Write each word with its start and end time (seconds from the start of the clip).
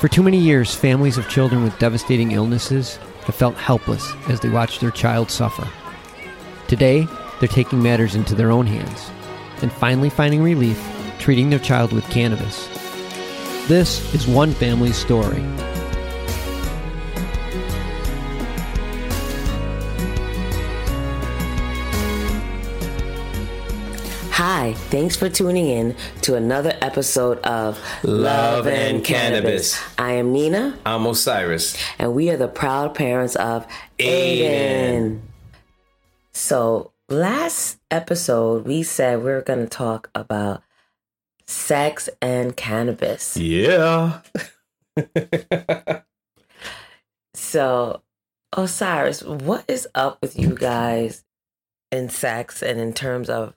For 0.00 0.08
too 0.08 0.22
many 0.22 0.38
years, 0.38 0.74
families 0.74 1.18
of 1.18 1.28
children 1.28 1.62
with 1.62 1.78
devastating 1.78 2.32
illnesses 2.32 2.96
have 3.26 3.34
felt 3.34 3.54
helpless 3.56 4.14
as 4.30 4.40
they 4.40 4.48
watch 4.48 4.80
their 4.80 4.90
child 4.90 5.30
suffer. 5.30 5.68
Today, 6.68 7.06
they're 7.38 7.50
taking 7.50 7.82
matters 7.82 8.14
into 8.14 8.34
their 8.34 8.50
own 8.50 8.66
hands 8.66 9.10
and 9.60 9.70
finally 9.70 10.08
finding 10.08 10.42
relief 10.42 10.82
treating 11.18 11.50
their 11.50 11.58
child 11.58 11.92
with 11.92 12.08
cannabis. 12.08 12.66
This 13.68 14.14
is 14.14 14.26
one 14.26 14.52
family's 14.52 14.96
story. 14.96 15.44
Hi, 24.60 24.74
thanks 24.74 25.16
for 25.16 25.30
tuning 25.30 25.68
in 25.68 25.96
to 26.20 26.34
another 26.34 26.76
episode 26.82 27.38
of 27.38 27.82
Love 28.02 28.66
and 28.66 29.02
Cannabis. 29.02 29.82
I 29.96 30.12
am 30.12 30.34
Nina, 30.34 30.78
I'm 30.84 31.06
Osiris. 31.06 31.78
and 31.98 32.14
we 32.14 32.28
are 32.28 32.36
the 32.36 32.46
proud 32.46 32.94
parents 32.94 33.36
of 33.36 33.66
Aiden. 33.98 34.42
Aiden. 34.42 35.20
So, 36.32 36.92
last 37.08 37.78
episode, 37.90 38.66
we 38.66 38.82
said 38.82 39.24
we 39.24 39.30
are 39.30 39.40
going 39.40 39.60
to 39.60 39.66
talk 39.66 40.10
about 40.14 40.62
sex 41.46 42.10
and 42.20 42.54
cannabis. 42.54 43.38
Yeah. 43.38 44.20
So, 47.32 48.02
Osiris, 48.52 49.22
what 49.22 49.64
is 49.68 49.88
up 49.94 50.18
with 50.20 50.38
you 50.38 50.54
guys 50.54 51.24
in 51.90 52.10
sex 52.10 52.62
and 52.62 52.78
in 52.78 52.92
terms 52.92 53.30
of 53.30 53.54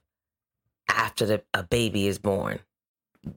after 0.90 1.26
the, 1.26 1.44
a 1.54 1.64
baby 1.64 2.08
is 2.08 2.20
born? 2.20 2.60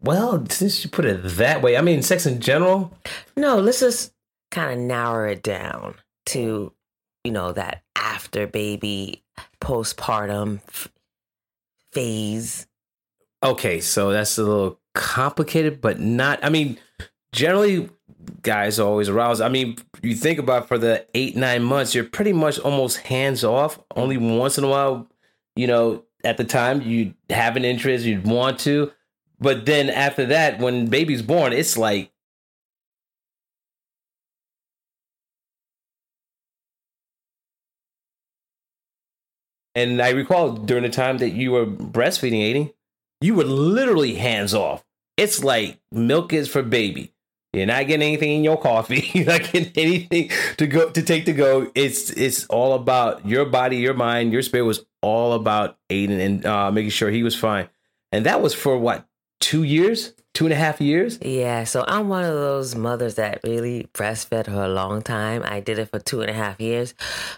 Well, 0.02 0.44
since 0.48 0.82
you 0.82 0.90
put 0.90 1.04
it 1.04 1.22
that 1.22 1.62
way, 1.62 1.76
I 1.76 1.80
mean, 1.80 2.02
sex 2.02 2.26
in 2.26 2.40
general. 2.40 2.92
No, 3.36 3.58
let's 3.60 3.80
just 3.80 4.12
kind 4.50 4.72
of 4.72 4.78
narrow 4.78 5.30
it 5.30 5.42
down 5.42 5.94
to, 6.26 6.72
you 7.24 7.30
know, 7.30 7.52
that 7.52 7.82
after 7.94 8.46
baby 8.46 9.22
postpartum 9.60 10.60
f- 10.68 10.88
phase. 11.92 12.66
Okay, 13.42 13.80
so 13.80 14.10
that's 14.10 14.38
a 14.38 14.42
little 14.42 14.80
complicated, 14.94 15.80
but 15.80 16.00
not. 16.00 16.40
I 16.42 16.48
mean, 16.48 16.78
generally, 17.32 17.88
guys 18.42 18.80
are 18.80 18.88
always 18.88 19.08
aroused. 19.08 19.40
I 19.40 19.48
mean, 19.48 19.76
you 20.02 20.14
think 20.14 20.38
about 20.38 20.66
for 20.66 20.78
the 20.78 21.06
eight 21.14 21.36
nine 21.36 21.62
months, 21.62 21.94
you're 21.94 22.04
pretty 22.04 22.32
much 22.32 22.58
almost 22.58 22.98
hands 22.98 23.44
off. 23.44 23.78
Only 23.94 24.16
once 24.16 24.58
in 24.58 24.64
a 24.64 24.68
while, 24.68 25.06
you 25.54 25.66
know, 25.66 26.02
at 26.26 26.36
the 26.36 26.44
time 26.44 26.82
you 26.82 27.14
have 27.30 27.56
an 27.56 27.64
interest, 27.64 28.04
you'd 28.04 28.26
want 28.26 28.58
to, 28.60 28.92
but 29.38 29.66
then 29.66 29.88
after 29.88 30.26
that, 30.26 30.58
when 30.58 30.88
baby's 30.88 31.22
born, 31.22 31.52
it's 31.52 31.76
like 31.78 32.10
And 39.76 40.00
I 40.00 40.08
recall 40.08 40.52
during 40.54 40.84
the 40.84 40.88
time 40.88 41.18
that 41.18 41.30
you 41.30 41.52
were 41.52 41.66
breastfeeding, 41.66 42.40
Aiden, 42.40 42.72
you 43.20 43.34
were 43.34 43.44
literally 43.44 44.14
hands 44.14 44.54
off. 44.54 44.82
It's 45.18 45.44
like 45.44 45.78
milk 45.92 46.32
is 46.32 46.48
for 46.48 46.62
baby. 46.62 47.12
You're 47.52 47.66
not 47.66 47.86
getting 47.86 48.06
anything 48.06 48.32
in 48.32 48.44
your 48.44 48.58
coffee. 48.58 49.10
You're 49.14 49.26
not 49.26 49.50
getting 49.50 49.72
anything 49.76 50.30
to 50.58 50.66
go 50.66 50.90
to 50.90 51.02
take 51.02 51.24
to 51.26 51.32
go. 51.32 51.70
It's 51.74 52.10
it's 52.10 52.46
all 52.46 52.74
about 52.74 53.26
your 53.26 53.44
body, 53.46 53.78
your 53.78 53.94
mind, 53.94 54.32
your 54.32 54.42
spirit 54.42 54.64
was 54.64 54.84
all 55.02 55.32
about 55.32 55.78
Aiden 55.90 56.20
and 56.20 56.44
uh, 56.46 56.70
making 56.70 56.90
sure 56.90 57.10
he 57.10 57.22
was 57.22 57.34
fine. 57.36 57.68
And 58.12 58.26
that 58.26 58.42
was 58.42 58.54
for 58.54 58.76
what 58.78 59.06
two 59.40 59.62
years, 59.62 60.12
two 60.34 60.44
and 60.44 60.52
a 60.52 60.56
half 60.56 60.80
years. 60.80 61.18
Yeah, 61.22 61.64
so 61.64 61.84
I'm 61.86 62.08
one 62.08 62.24
of 62.24 62.34
those 62.34 62.74
mothers 62.74 63.14
that 63.14 63.40
really 63.42 63.88
breastfed 63.94 64.46
her 64.46 64.64
a 64.64 64.68
long 64.68 65.02
time. 65.02 65.42
I 65.44 65.60
did 65.60 65.78
it 65.78 65.90
for 65.90 65.98
two 65.98 66.20
and 66.20 66.30
a 66.30 66.34
half 66.34 66.60
years. 66.60 66.94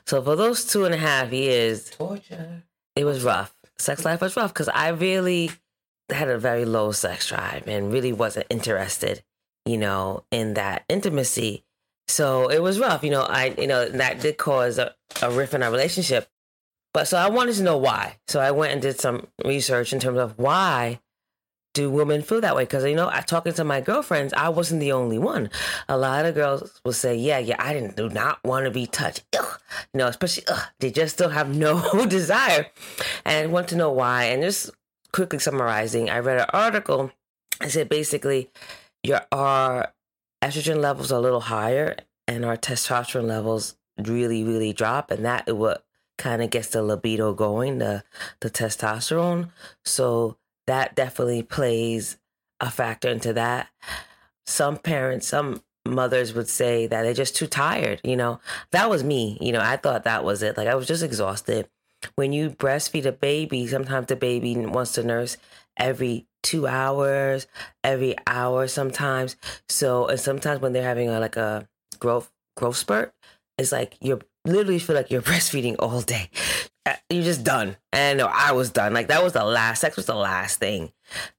So 0.07 0.23
for 0.23 0.37
those 0.37 0.65
two 0.65 0.85
and 0.85 0.95
a 0.95 0.99
half 0.99 1.33
years, 1.33 1.91
Torture. 1.91 2.65
it 2.97 3.05
was 3.05 3.23
rough. 3.23 3.55
Sex 3.79 4.05
life 4.05 4.21
was 4.21 4.37
rough 4.37 4.53
because 4.53 4.69
I 4.69 4.89
really 4.89 5.51
had 6.11 6.29
a 6.29 6.39
very 6.39 6.65
low 6.65 6.91
sex 6.93 7.29
drive 7.29 7.69
and 7.69 7.93
really 7.93 8.13
wasn't 8.13 8.47
interested, 8.51 9.23
you 9.69 9.79
know, 9.79 10.25
in 10.31 10.55
that 10.55 10.85
intimacy. 10.89 11.65
So 12.09 12.49
it 12.49 12.63
was 12.63 12.81
rough, 12.81 13.05
you 13.05 13.11
know. 13.11 13.23
I, 13.23 13.55
you 13.59 13.67
know, 13.67 13.89
that 13.89 14.21
did 14.21 14.39
cause 14.39 14.79
a, 14.79 14.95
a 15.23 15.31
rift 15.31 15.55
in 15.55 15.63
our 15.63 15.71
relationship. 15.71 16.29
But 16.95 17.07
so 17.07 17.19
I 17.19 17.29
wanted 17.29 17.55
to 17.57 17.63
know 17.63 17.77
why. 17.77 18.17
So 18.29 18.41
I 18.41 18.51
went 18.51 18.73
and 18.73 18.83
did 18.83 18.99
some 18.99 19.27
research 19.45 19.93
in 19.93 20.01
terms 20.01 20.19
of 20.19 20.39
why 20.39 21.01
do 21.75 21.91
women 21.91 22.23
feel 22.23 22.41
that 22.41 22.57
way? 22.57 22.65
Because 22.65 22.85
you 22.85 22.97
know, 22.97 23.09
I 23.09 23.21
talking 23.21 23.53
to 23.53 23.65
my 23.65 23.81
girlfriends, 23.81 24.33
I 24.33 24.49
wasn't 24.49 24.81
the 24.81 24.93
only 24.93 25.19
one. 25.19 25.51
A 25.89 25.97
lot 25.97 26.25
of 26.25 26.35
girls 26.35 26.81
will 26.85 26.93
say, 26.93 27.15
"Yeah, 27.15 27.39
yeah, 27.39 27.57
I 27.59 27.73
didn't 27.73 27.97
do 27.97 28.09
not 28.09 28.43
want 28.43 28.65
to 28.65 28.71
be 28.71 28.87
touched." 28.87 29.25
Ugh. 29.39 29.61
You 29.93 29.99
know, 29.99 30.07
especially 30.09 30.45
ugh, 30.49 30.65
they 30.81 30.91
just 30.91 31.15
still 31.15 31.29
have 31.29 31.55
no 31.55 32.07
desire, 32.09 32.67
and 33.25 33.53
want 33.53 33.69
to 33.69 33.77
know 33.77 33.93
why. 33.93 34.25
And 34.25 34.43
just 34.43 34.71
quickly 35.13 35.39
summarizing, 35.39 36.11
I 36.11 36.19
read 36.19 36.39
an 36.39 36.51
article. 36.53 37.13
I 37.61 37.69
said 37.69 37.89
basically, 37.89 38.51
your 39.03 39.21
our 39.33 39.93
estrogen 40.43 40.81
levels 40.81 41.13
are 41.13 41.19
a 41.19 41.23
little 41.23 41.41
higher, 41.41 41.97
and 42.27 42.45
our 42.45 42.57
testosterone 42.57 43.27
levels 43.27 43.77
really, 43.99 44.45
really 44.45 44.73
drop, 44.73 45.11
and 45.11 45.25
that 45.25 45.55
what 45.57 45.85
kind 46.17 46.43
of 46.43 46.51
gets 46.51 46.69
the 46.69 46.83
libido 46.83 47.33
going, 47.33 47.79
the 47.79 48.05
the 48.41 48.51
testosterone. 48.51 49.51
So 49.85 50.37
that 50.67 50.95
definitely 50.95 51.43
plays 51.43 52.19
a 52.61 52.71
factor 52.71 53.09
into 53.09 53.33
that. 53.33 53.69
Some 54.47 54.77
parents, 54.79 55.29
some 55.29 55.63
mothers 55.87 56.35
would 56.35 56.49
say 56.49 56.87
that 56.87 57.03
they're 57.03 57.15
just 57.15 57.37
too 57.37 57.47
tired. 57.47 58.01
You 58.05 58.17
know, 58.17 58.41
that 58.71 58.91
was 58.91 59.03
me. 59.05 59.39
You 59.41 59.53
know, 59.53 59.61
I 59.61 59.77
thought 59.77 60.05
that 60.05 60.25
was 60.25 60.43
it. 60.43 60.57
Like 60.57 60.69
I 60.69 60.75
was 60.75 60.87
just 60.87 61.03
exhausted. 61.03 61.69
When 62.15 62.33
you 62.33 62.51
breastfeed 62.51 63.07
a 63.07 63.13
baby, 63.13 63.67
sometimes 63.67 64.07
the 64.07 64.17
baby 64.17 64.55
wants 64.57 64.93
to 64.93 65.03
nurse 65.03 65.37
every 65.79 66.27
two 66.43 66.67
hours, 66.67 67.47
every 67.85 68.17
hour 68.27 68.69
sometimes. 68.69 69.37
So, 69.69 70.07
and 70.07 70.21
sometimes 70.21 70.61
when 70.61 70.73
they're 70.73 70.83
having 70.83 71.09
a, 71.09 71.21
like 71.21 71.37
a 71.37 71.69
growth 71.99 72.31
growth 72.57 72.77
spurt, 72.77 73.13
it's 73.57 73.73
like 73.73 73.97
you're 74.01 74.21
literally 74.45 74.79
feel 74.79 74.97
like 74.97 75.11
you're 75.11 75.23
breastfeeding 75.31 75.77
all 75.79 76.01
day. 76.01 76.31
Uh, 76.87 76.95
You're 77.11 77.25
just 77.25 77.45
done. 77.45 77.77
And 77.93 78.19
no, 78.19 78.31
I 78.33 78.53
was 78.53 78.71
done. 78.71 78.95
Like 78.95 79.09
that 79.09 79.23
was 79.23 79.35
the 79.35 79.45
last 79.45 79.81
sex 79.81 79.97
was 79.97 80.07
the 80.07 80.15
last 80.15 80.59
thing 80.59 80.91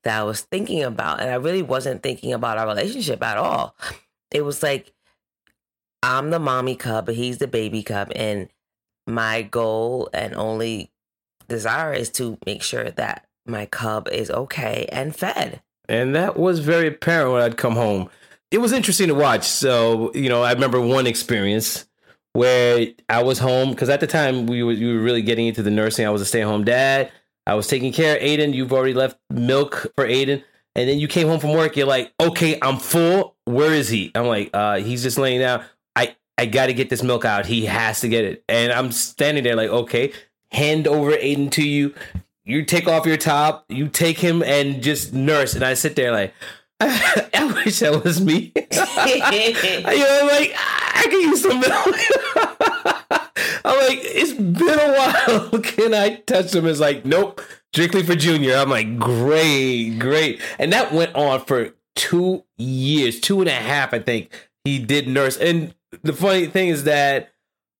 that 0.03 0.19
I 0.19 0.23
was 0.23 0.41
thinking 0.41 0.83
about. 0.83 1.21
And 1.21 1.29
I 1.29 1.35
really 1.35 1.63
wasn't 1.63 2.03
thinking 2.03 2.33
about 2.33 2.59
our 2.59 2.67
relationship 2.67 3.23
at 3.23 3.38
all. 3.38 3.75
It 4.31 4.41
was 4.41 4.61
like 4.61 4.94
I'm 6.03 6.29
the 6.29 6.39
mommy 6.39 6.75
cub, 6.75 7.07
but 7.07 7.16
he's 7.16 7.39
the 7.39 7.47
baby 7.47 7.83
cub. 7.83 8.11
And 8.16 8.50
my 9.07 9.41
goal 9.41 10.09
and 10.13 10.35
only 10.35 10.91
desire 11.47 11.94
is 11.94 12.09
to 12.11 12.38
make 12.45 12.61
sure 12.61 12.91
that 12.91 13.25
my 13.49 13.65
cub 13.65 14.07
is 14.09 14.29
okay 14.31 14.87
and 14.91 15.15
fed. 15.15 15.61
And 15.87 16.15
that 16.15 16.37
was 16.37 16.59
very 16.59 16.87
apparent 16.87 17.33
when 17.33 17.41
I'd 17.41 17.57
come 17.57 17.75
home. 17.75 18.09
It 18.51 18.59
was 18.59 18.71
interesting 18.71 19.07
to 19.07 19.15
watch. 19.15 19.43
So, 19.43 20.13
you 20.13 20.29
know, 20.29 20.43
I 20.43 20.53
remember 20.53 20.79
one 20.79 21.07
experience 21.07 21.88
where 22.33 22.88
I 23.09 23.23
was 23.23 23.39
home 23.39 23.71
because 23.71 23.89
at 23.89 23.99
the 23.99 24.07
time 24.07 24.45
we 24.45 24.63
were, 24.63 24.73
we 24.73 24.93
were 24.93 25.01
really 25.01 25.21
getting 25.21 25.47
into 25.47 25.63
the 25.63 25.71
nursing. 25.71 26.05
I 26.05 26.09
was 26.09 26.21
a 26.21 26.25
stay 26.25 26.41
at 26.41 26.47
home 26.47 26.63
dad. 26.63 27.11
I 27.47 27.55
was 27.55 27.67
taking 27.67 27.91
care 27.91 28.15
of 28.15 28.21
Aiden. 28.21 28.53
You've 28.53 28.71
already 28.71 28.93
left 28.93 29.17
milk 29.31 29.91
for 29.95 30.05
Aiden. 30.05 30.43
And 30.75 30.88
then 30.88 30.99
you 30.99 31.07
came 31.07 31.27
home 31.27 31.39
from 31.39 31.53
work. 31.53 31.75
You're 31.75 31.88
like, 31.88 32.13
okay, 32.19 32.59
I'm 32.61 32.77
full. 32.77 33.35
Where 33.45 33.73
is 33.73 33.89
he? 33.89 34.11
I'm 34.13 34.27
like, 34.27 34.51
uh, 34.53 34.77
he's 34.77 35.01
just 35.01 35.17
laying 35.17 35.39
down. 35.39 35.63
I, 35.95 36.15
I 36.38 36.45
got 36.45 36.67
to 36.67 36.73
get 36.73 36.89
this 36.89 37.01
milk 37.01 37.25
out. 37.25 37.47
He 37.47 37.65
has 37.65 38.01
to 38.01 38.07
get 38.07 38.23
it. 38.23 38.43
And 38.47 38.71
I'm 38.71 38.91
standing 38.91 39.43
there 39.43 39.55
like, 39.55 39.69
okay, 39.69 40.13
hand 40.51 40.88
over 40.88 41.11
Aiden 41.11 41.51
to 41.51 41.67
you. 41.67 41.93
You 42.49 42.65
take 42.65 42.87
off 42.87 43.05
your 43.05 43.17
top. 43.17 43.65
You 43.69 43.87
take 43.87 44.18
him 44.18 44.41
and 44.41 44.81
just 44.81 45.13
nurse. 45.13 45.53
And 45.53 45.63
I 45.63 45.75
sit 45.75 45.95
there 45.95 46.12
like, 46.12 46.33
I 46.79 47.62
wish 47.63 47.79
that 47.79 48.03
was 48.03 48.19
me. 48.21 48.51
you 48.56 48.59
know, 48.59 50.19
I'm 50.21 50.27
like, 50.27 50.53
I 50.56 51.07
can 51.09 51.21
use 51.21 51.41
some 51.44 51.59
milk. 51.59 51.95
I'm 53.65 53.88
like, 53.88 54.00
it's 54.01 54.33
been 54.33 54.79
a 54.79 54.94
while. 54.94 55.62
Can 55.62 55.94
I 55.94 56.15
touch 56.25 56.56
him? 56.56 56.65
It's 56.65 56.79
like, 56.79 57.06
nope, 57.06 57.39
strictly 57.74 58.01
for 58.01 58.15
Junior. 58.15 58.56
I'm 58.56 58.69
like, 58.69 58.97
great, 58.97 60.00
great. 60.00 60.41
And 60.57 60.74
that 60.74 60.91
went 60.91 61.13
on 61.15 61.41
for 61.45 61.74
two 61.95 62.45
years, 62.57 63.19
two 63.19 63.41
and 63.41 63.50
a 63.50 63.53
half, 63.53 63.94
I 63.94 64.00
think. 64.00 64.50
He 64.63 64.79
did 64.79 65.07
nurse. 65.07 65.38
And 65.38 65.75
the 66.01 66.13
funny 66.13 66.47
thing 66.47 66.69
is 66.69 66.85
that 66.85 67.31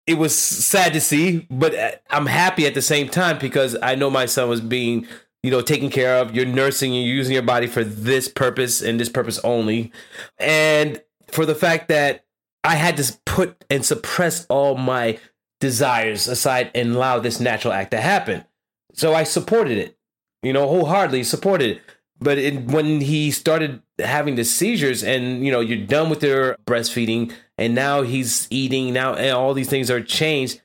it 0.10 0.18
was 0.18 0.36
sad 0.36 0.94
to 0.94 1.02
see, 1.02 1.46
but 1.52 1.76
uh, 1.76 1.92
I'm 2.10 2.26
happy 2.26 2.66
at 2.66 2.74
the 2.74 2.82
same 2.82 3.10
time 3.10 3.38
because 3.38 3.78
I 3.80 3.94
know 3.94 4.10
my 4.10 4.26
son 4.26 4.50
was 4.50 4.60
being, 4.60 5.06
you 5.44 5.52
know, 5.52 5.62
taken 5.62 5.92
care 5.92 6.18
of. 6.18 6.36
You're 6.36 6.48
nursing, 6.48 6.96
you're 6.96 7.04
using 7.04 7.34
your 7.34 7.44
body 7.44 7.68
for 7.68 7.84
this 7.84 8.28
purpose 8.28 8.82
and 8.82 9.00
this 9.00 9.08
purpose 9.08 9.40
only. 9.44 9.92
And 10.40 11.00
for 11.28 11.46
the 11.46 11.54
fact 11.54 11.90
that 11.90 12.26
I 12.64 12.74
had 12.74 12.98
to 12.98 13.20
put 13.28 13.64
and 13.70 13.86
suppress 13.86 14.48
all 14.48 14.76
my 14.76 15.20
desires 15.60 16.28
aside 16.28 16.72
and 16.74 16.96
allow 16.96 17.20
this 17.20 17.40
natural 17.40 17.72
act 17.72 17.92
to 17.92 18.02
happen. 18.02 18.46
So 18.94 19.14
I 19.14 19.22
supported 19.22 19.78
it, 19.78 19.96
you 20.42 20.54
know, 20.54 20.68
wholeheartedly 20.68 21.24
supported 21.24 21.78
it. 21.78 21.82
But 22.20 22.40
it, 22.40 22.66
when 22.66 23.02
he 23.02 23.30
started 23.30 23.84
having 24.00 24.36
the 24.36 24.44
seizures, 24.44 25.04
and 25.04 25.46
you 25.46 25.52
know, 25.52 25.60
you're 25.60 25.86
done 25.86 26.10
with 26.10 26.24
your 26.24 26.58
breastfeeding, 26.66 27.32
and 27.60 27.76
now 27.76 28.04
he's 28.04 28.48
eating 28.50 28.94
now, 28.94 29.14
and 29.14 29.36
all 29.36 29.54
these 29.54 29.70
things 29.70 29.92
are 29.92 30.02
changed. 30.02 30.62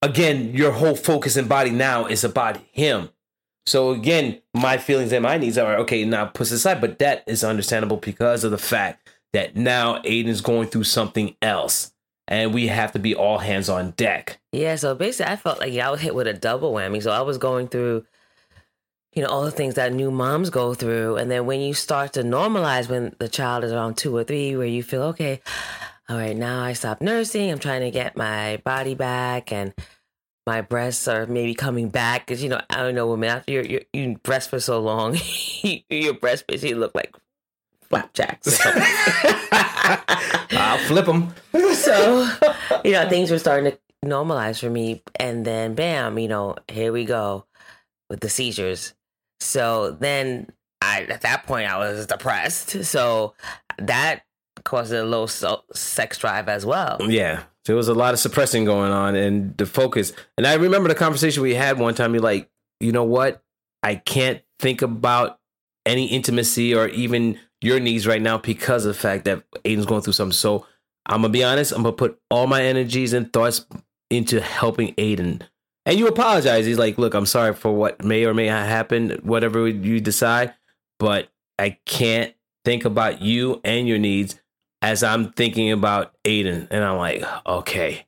Again, 0.00 0.54
your 0.54 0.70
whole 0.70 0.94
focus 0.94 1.36
and 1.36 1.48
body 1.48 1.70
now 1.70 2.06
is 2.06 2.22
about 2.22 2.58
him. 2.70 3.10
So 3.66 3.90
again, 3.90 4.40
my 4.54 4.78
feelings 4.78 5.12
and 5.12 5.24
my 5.24 5.36
needs 5.36 5.58
are 5.58 5.76
okay. 5.78 6.04
Now 6.04 6.26
put 6.26 6.50
aside, 6.50 6.80
but 6.80 7.00
that 7.00 7.24
is 7.26 7.44
understandable 7.44 7.96
because 7.96 8.44
of 8.44 8.52
the 8.52 8.58
fact 8.58 9.08
that 9.32 9.56
now 9.56 9.98
Aiden's 10.02 10.40
going 10.40 10.68
through 10.68 10.84
something 10.84 11.34
else, 11.42 11.92
and 12.28 12.54
we 12.54 12.68
have 12.68 12.92
to 12.92 13.00
be 13.00 13.14
all 13.16 13.38
hands 13.38 13.68
on 13.68 13.90
deck. 13.92 14.38
Yeah, 14.52 14.76
so 14.76 14.94
basically, 14.94 15.32
I 15.32 15.36
felt 15.36 15.58
like 15.58 15.72
yeah, 15.72 15.88
I 15.88 15.90
was 15.90 16.00
hit 16.00 16.14
with 16.14 16.28
a 16.28 16.34
double 16.34 16.72
whammy. 16.72 17.02
So 17.02 17.10
I 17.10 17.22
was 17.22 17.38
going 17.38 17.66
through, 17.66 18.04
you 19.12 19.22
know, 19.22 19.28
all 19.28 19.42
the 19.42 19.50
things 19.50 19.74
that 19.74 19.92
new 19.92 20.12
moms 20.12 20.50
go 20.50 20.74
through, 20.74 21.16
and 21.16 21.28
then 21.28 21.46
when 21.46 21.60
you 21.60 21.74
start 21.74 22.12
to 22.12 22.22
normalize 22.22 22.88
when 22.88 23.16
the 23.18 23.28
child 23.28 23.64
is 23.64 23.72
around 23.72 23.96
two 23.96 24.16
or 24.16 24.22
three, 24.22 24.56
where 24.56 24.66
you 24.66 24.84
feel 24.84 25.02
okay, 25.02 25.40
all 26.08 26.16
right, 26.16 26.36
now 26.36 26.62
I 26.62 26.72
stopped 26.72 27.02
nursing. 27.02 27.50
I'm 27.50 27.58
trying 27.58 27.82
to 27.82 27.90
get 27.90 28.16
my 28.16 28.60
body 28.64 28.94
back, 28.94 29.52
and 29.52 29.72
my 30.46 30.60
breasts 30.60 31.06
are 31.06 31.26
maybe 31.26 31.54
coming 31.54 31.88
back 31.88 32.26
because 32.26 32.42
you 32.42 32.48
know 32.48 32.60
I 32.68 32.78
don't 32.78 32.94
know 32.94 33.06
women 33.06 33.28
after 33.28 33.52
you're, 33.52 33.64
you're 33.64 33.82
you 33.92 34.18
breast 34.22 34.50
for 34.50 34.60
so 34.60 34.80
long, 34.80 35.16
your 35.88 36.14
breasts 36.14 36.44
basically 36.46 36.74
look 36.74 36.94
like 36.94 37.14
flapjacks. 37.88 38.58
I'll 40.52 40.78
flip 40.78 41.06
them. 41.06 41.32
so 41.74 42.28
you 42.84 42.92
know 42.92 43.08
things 43.08 43.30
were 43.30 43.38
starting 43.38 43.72
to 43.72 43.78
normalize 44.04 44.58
for 44.58 44.70
me, 44.70 45.02
and 45.16 45.44
then 45.44 45.74
bam, 45.74 46.18
you 46.18 46.28
know 46.28 46.56
here 46.68 46.92
we 46.92 47.04
go 47.04 47.46
with 48.10 48.20
the 48.20 48.28
seizures. 48.28 48.94
So 49.40 49.92
then 49.92 50.50
I 50.80 51.02
at 51.04 51.20
that 51.20 51.46
point 51.46 51.70
I 51.70 51.78
was 51.78 52.06
depressed. 52.06 52.84
So 52.84 53.34
that 53.78 54.22
caused 54.64 54.92
a 54.92 55.04
low 55.04 55.26
sex 55.26 56.18
drive 56.18 56.48
as 56.48 56.64
well. 56.66 56.98
Yeah. 57.00 57.44
There 57.64 57.76
was 57.76 57.88
a 57.88 57.94
lot 57.94 58.12
of 58.12 58.20
suppressing 58.20 58.64
going 58.64 58.90
on 58.90 59.14
and 59.14 59.56
the 59.56 59.66
focus. 59.66 60.12
And 60.36 60.46
I 60.46 60.54
remember 60.54 60.88
the 60.88 60.94
conversation 60.94 61.42
we 61.42 61.54
had 61.54 61.78
one 61.78 61.94
time. 61.94 62.12
You're 62.12 62.22
like, 62.22 62.50
you 62.80 62.90
know 62.92 63.04
what? 63.04 63.42
I 63.82 63.96
can't 63.96 64.42
think 64.58 64.82
about 64.82 65.38
any 65.86 66.06
intimacy 66.06 66.74
or 66.74 66.88
even 66.88 67.38
your 67.60 67.78
needs 67.78 68.06
right 68.06 68.22
now 68.22 68.38
because 68.38 68.84
of 68.84 68.94
the 68.94 69.00
fact 69.00 69.24
that 69.26 69.44
Aiden's 69.64 69.86
going 69.86 70.02
through 70.02 70.14
something. 70.14 70.32
So 70.32 70.66
I'm 71.06 71.22
gonna 71.22 71.32
be 71.32 71.44
honest. 71.44 71.72
I'm 71.72 71.82
gonna 71.82 71.94
put 71.94 72.20
all 72.30 72.46
my 72.46 72.62
energies 72.62 73.12
and 73.12 73.32
thoughts 73.32 73.64
into 74.10 74.40
helping 74.40 74.94
Aiden. 74.94 75.42
And 75.86 75.98
you 75.98 76.06
apologize. 76.06 76.66
He's 76.66 76.78
like, 76.78 76.98
look, 76.98 77.14
I'm 77.14 77.26
sorry 77.26 77.54
for 77.54 77.72
what 77.72 78.04
may 78.04 78.24
or 78.24 78.34
may 78.34 78.48
not 78.48 78.66
happen, 78.66 79.20
whatever 79.22 79.66
you 79.66 80.00
decide, 80.00 80.54
but 80.98 81.28
I 81.58 81.78
can't 81.86 82.34
think 82.64 82.84
about 82.84 83.20
you 83.20 83.60
and 83.64 83.88
your 83.88 83.98
needs 83.98 84.40
as 84.82 85.02
I'm 85.02 85.32
thinking 85.32 85.70
about 85.70 86.12
Aiden. 86.24 86.66
And 86.70 86.84
I'm 86.84 86.98
like, 86.98 87.24
okay. 87.46 88.04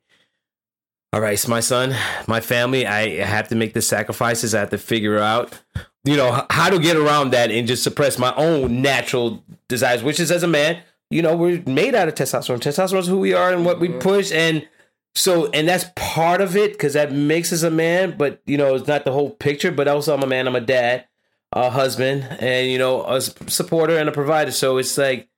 All 1.13 1.21
right, 1.21 1.33
it's 1.33 1.47
my 1.47 1.61
son, 1.61 1.95
my 2.27 2.41
family. 2.41 2.85
I 2.85 3.21
have 3.23 3.47
to 3.47 3.55
make 3.55 3.73
the 3.73 3.81
sacrifices. 3.81 4.53
I 4.53 4.59
have 4.59 4.71
to 4.71 4.77
figure 4.77 5.17
out, 5.17 5.57
you 6.03 6.17
know, 6.17 6.45
how 6.49 6.69
to 6.69 6.77
get 6.77 6.97
around 6.97 7.31
that 7.31 7.51
and 7.51 7.65
just 7.65 7.83
suppress 7.83 8.19
my 8.19 8.35
own 8.35 8.81
natural 8.81 9.41
desires, 9.69 10.03
which 10.03 10.19
is 10.19 10.29
as 10.29 10.43
a 10.43 10.47
man, 10.47 10.81
you 11.09 11.21
know, 11.21 11.33
we're 11.33 11.63
made 11.65 11.95
out 11.95 12.09
of 12.09 12.15
testosterone. 12.15 12.59
Testosterone 12.59 12.99
is 12.99 13.07
who 13.07 13.19
we 13.19 13.33
are 13.33 13.53
and 13.53 13.63
what 13.63 13.79
we 13.79 13.87
mm-hmm. 13.87 13.99
push. 13.99 14.33
And 14.33 14.67
so, 15.13 15.49
and 15.51 15.69
that's 15.69 15.85
part 15.95 16.41
of 16.41 16.57
it 16.57 16.73
because 16.73 16.93
that 16.93 17.13
makes 17.13 17.53
us 17.53 17.63
a 17.63 17.71
man, 17.71 18.17
but, 18.17 18.41
you 18.45 18.57
know, 18.57 18.75
it's 18.75 18.87
not 18.87 19.05
the 19.05 19.13
whole 19.13 19.29
picture. 19.29 19.71
But 19.71 19.87
also, 19.87 20.13
I'm 20.13 20.23
a 20.23 20.27
man, 20.27 20.47
I'm 20.47 20.55
a 20.57 20.61
dad, 20.61 21.05
a 21.53 21.69
husband, 21.69 22.27
and, 22.41 22.69
you 22.69 22.77
know, 22.77 23.05
a 23.05 23.21
supporter 23.21 23.97
and 23.97 24.09
a 24.09 24.11
provider. 24.11 24.51
So 24.51 24.77
it's 24.77 24.97
like, 24.97 25.29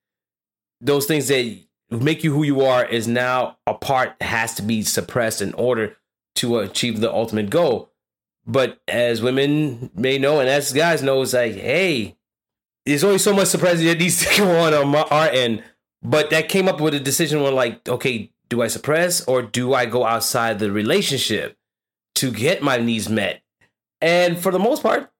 those 0.82 1.06
things 1.06 1.28
that 1.28 1.60
make 1.90 2.24
you 2.24 2.34
who 2.34 2.44
you 2.44 2.62
are 2.62 2.86
is 2.86 3.08
now 3.08 3.58
a 3.66 3.74
part 3.74 4.22
has 4.22 4.56
to 4.56 4.62
be 4.62 4.82
suppressed 4.82 5.42
in 5.42 5.54
order 5.54 5.96
to 6.36 6.60
achieve 6.60 7.00
the 7.00 7.12
ultimate 7.12 7.50
goal. 7.50 7.92
But 8.46 8.80
as 8.88 9.22
women 9.22 9.90
may 9.94 10.18
know, 10.18 10.40
and 10.40 10.48
as 10.48 10.72
guys 10.72 11.04
know, 11.04 11.22
it's 11.22 11.34
like, 11.34 11.56
hey, 11.56 12.16
there's 12.86 13.04
only 13.04 13.18
so 13.18 13.34
much 13.34 13.50
suppressing 13.50 13.86
that 13.86 14.00
needs 14.00 14.26
to 14.26 14.38
go 14.38 14.60
on 14.60 14.74
on 14.74 14.88
my, 14.90 15.02
our 15.02 15.30
end. 15.30 15.64
But 16.02 16.30
that 16.30 16.48
came 16.48 16.68
up 16.68 16.80
with 16.80 16.94
a 16.94 17.00
decision 17.00 17.42
where, 17.42 17.52
like, 17.52 17.88
okay, 17.90 18.32
do 18.50 18.62
I 18.62 18.68
suppress 18.68 19.26
or 19.26 19.42
do 19.42 19.74
I 19.74 19.86
go 19.86 20.06
outside 20.06 20.60
the 20.60 20.72
relationship 20.72 21.58
to 22.16 22.32
get 22.32 22.64
my 22.64 22.78
needs 22.78 23.10
met? 23.10 23.42
And 24.00 24.40
for 24.40 24.52
the 24.52 24.60
most 24.60 24.84
part, 24.84 25.12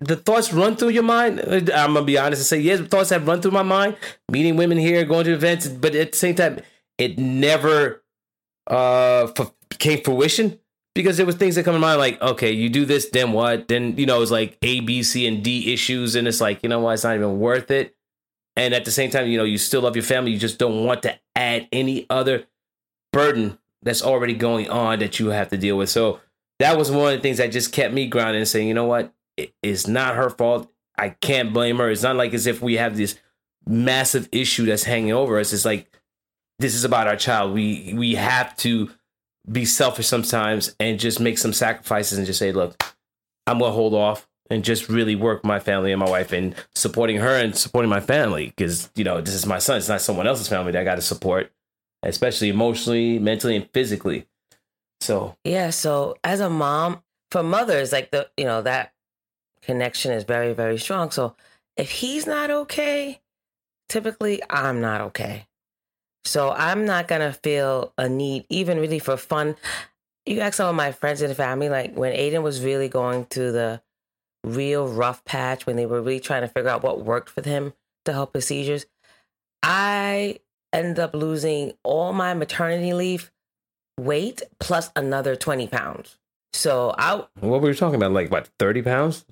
the 0.00 0.16
thoughts 0.16 0.52
run 0.52 0.76
through 0.76 0.90
your 0.90 1.02
mind. 1.02 1.40
I'm 1.40 1.94
gonna 1.94 2.02
be 2.02 2.18
honest 2.18 2.40
and 2.40 2.46
say 2.46 2.60
yes, 2.60 2.80
thoughts 2.80 3.10
have 3.10 3.26
run 3.26 3.40
through 3.40 3.52
my 3.52 3.62
mind. 3.62 3.96
Meeting 4.30 4.56
women 4.56 4.78
here, 4.78 5.04
going 5.04 5.24
to 5.24 5.32
events, 5.32 5.68
but 5.68 5.94
at 5.94 6.12
the 6.12 6.18
same 6.18 6.34
time, 6.34 6.60
it 6.98 7.18
never 7.18 8.02
uh 8.66 9.28
came 9.78 10.02
fruition 10.02 10.58
because 10.94 11.16
there 11.16 11.26
was 11.26 11.36
things 11.36 11.54
that 11.54 11.64
come 11.64 11.74
to 11.74 11.78
mind 11.78 11.98
like, 11.98 12.20
okay, 12.20 12.50
you 12.50 12.68
do 12.68 12.84
this, 12.84 13.08
then 13.10 13.32
what? 13.32 13.68
Then 13.68 13.96
you 13.96 14.06
know 14.06 14.20
it's 14.22 14.30
like 14.30 14.58
A, 14.62 14.80
B, 14.80 15.02
C, 15.02 15.26
and 15.26 15.42
D 15.42 15.72
issues, 15.72 16.14
and 16.14 16.26
it's 16.28 16.40
like 16.40 16.62
you 16.62 16.68
know 16.68 16.80
what, 16.80 16.92
it's 16.92 17.04
not 17.04 17.16
even 17.16 17.38
worth 17.38 17.70
it. 17.70 17.94
And 18.56 18.72
at 18.74 18.86
the 18.86 18.90
same 18.90 19.10
time, 19.10 19.26
you 19.28 19.36
know, 19.36 19.44
you 19.44 19.58
still 19.58 19.82
love 19.82 19.96
your 19.96 20.02
family. 20.02 20.32
You 20.32 20.38
just 20.38 20.58
don't 20.58 20.86
want 20.86 21.02
to 21.02 21.18
add 21.34 21.68
any 21.72 22.06
other 22.08 22.46
burden 23.12 23.58
that's 23.82 24.02
already 24.02 24.34
going 24.34 24.70
on 24.70 24.98
that 25.00 25.20
you 25.20 25.28
have 25.28 25.50
to 25.50 25.58
deal 25.58 25.76
with. 25.76 25.90
So 25.90 26.20
that 26.58 26.78
was 26.78 26.90
one 26.90 27.12
of 27.12 27.18
the 27.18 27.22
things 27.22 27.36
that 27.36 27.52
just 27.52 27.72
kept 27.72 27.92
me 27.92 28.06
grounded 28.06 28.36
and 28.36 28.48
saying, 28.48 28.66
you 28.66 28.74
know 28.74 28.86
what, 28.86 29.12
it's 29.62 29.86
not 29.86 30.16
her 30.16 30.30
fault. 30.30 30.70
I 30.98 31.10
can't 31.10 31.52
blame 31.52 31.78
her. 31.78 31.90
It's 31.90 32.02
not 32.02 32.16
like 32.16 32.34
as 32.34 32.46
if 32.46 32.62
we 32.62 32.74
have 32.74 32.96
this 32.96 33.18
massive 33.66 34.28
issue 34.32 34.66
that's 34.66 34.84
hanging 34.84 35.12
over 35.12 35.38
us. 35.38 35.52
It's 35.52 35.64
like 35.64 35.90
this 36.58 36.74
is 36.74 36.84
about 36.84 37.06
our 37.06 37.16
child. 37.16 37.52
We 37.52 37.94
we 37.96 38.14
have 38.14 38.56
to 38.58 38.90
be 39.50 39.64
selfish 39.64 40.06
sometimes 40.06 40.74
and 40.80 40.98
just 40.98 41.20
make 41.20 41.38
some 41.38 41.52
sacrifices 41.52 42.18
and 42.18 42.26
just 42.26 42.38
say, 42.38 42.52
look, 42.52 42.82
I'm 43.46 43.58
gonna 43.58 43.72
hold 43.72 43.94
off 43.94 44.26
and 44.50 44.64
just 44.64 44.88
really 44.88 45.14
work 45.16 45.44
my 45.44 45.58
family 45.58 45.92
and 45.92 46.00
my 46.00 46.08
wife 46.08 46.32
and 46.32 46.54
supporting 46.74 47.16
her 47.16 47.36
and 47.36 47.56
supporting 47.56 47.90
my 47.90 48.00
family 48.00 48.46
because 48.56 48.90
you 48.94 49.04
know 49.04 49.20
this 49.20 49.34
is 49.34 49.46
my 49.46 49.58
son. 49.58 49.78
It's 49.78 49.88
not 49.88 50.00
someone 50.00 50.26
else's 50.26 50.48
family 50.48 50.72
that 50.72 50.80
I 50.80 50.84
got 50.84 50.96
to 50.96 51.02
support, 51.02 51.52
especially 52.02 52.48
emotionally, 52.48 53.18
mentally, 53.18 53.56
and 53.56 53.68
physically. 53.72 54.26
So 55.00 55.36
yeah. 55.44 55.70
So 55.70 56.16
as 56.24 56.40
a 56.40 56.48
mom, 56.50 57.02
for 57.30 57.42
mothers, 57.42 57.92
like 57.92 58.10
the 58.10 58.28
you 58.36 58.44
know 58.44 58.62
that 58.62 58.92
connection 59.66 60.12
is 60.12 60.24
very, 60.24 60.52
very 60.54 60.78
strong. 60.78 61.10
So 61.10 61.34
if 61.76 61.90
he's 61.90 62.26
not 62.26 62.50
okay, 62.50 63.20
typically 63.88 64.40
I'm 64.48 64.80
not 64.80 65.00
okay. 65.02 65.46
So 66.24 66.50
I'm 66.50 66.86
not 66.86 67.08
gonna 67.08 67.32
feel 67.32 67.92
a 67.98 68.08
need, 68.08 68.46
even 68.48 68.80
really 68.80 68.98
for 68.98 69.16
fun. 69.16 69.56
You 70.24 70.40
ask 70.40 70.54
some 70.54 70.68
of 70.68 70.74
my 70.74 70.92
friends 70.92 71.22
and 71.22 71.36
family, 71.36 71.68
like 71.68 71.94
when 71.94 72.12
Aiden 72.12 72.42
was 72.42 72.64
really 72.64 72.88
going 72.88 73.26
through 73.26 73.52
the 73.52 73.82
real 74.42 74.88
rough 74.88 75.24
patch, 75.24 75.66
when 75.66 75.76
they 75.76 75.86
were 75.86 76.00
really 76.00 76.20
trying 76.20 76.42
to 76.42 76.48
figure 76.48 76.70
out 76.70 76.82
what 76.82 77.04
worked 77.04 77.30
for 77.30 77.42
him 77.42 77.74
to 78.06 78.12
help 78.12 78.34
his 78.34 78.46
seizures, 78.46 78.86
I 79.62 80.40
ended 80.72 80.98
up 80.98 81.14
losing 81.14 81.74
all 81.84 82.12
my 82.12 82.34
maternity 82.34 82.92
leave 82.92 83.30
weight 83.98 84.42
plus 84.58 84.90
another 84.96 85.36
20 85.36 85.68
pounds. 85.68 86.18
So 86.52 86.94
I. 86.98 87.24
What 87.40 87.60
were 87.60 87.68
you 87.68 87.74
talking 87.74 87.96
about? 87.96 88.12
Like 88.12 88.30
what, 88.30 88.48
30 88.58 88.82
pounds? 88.82 89.24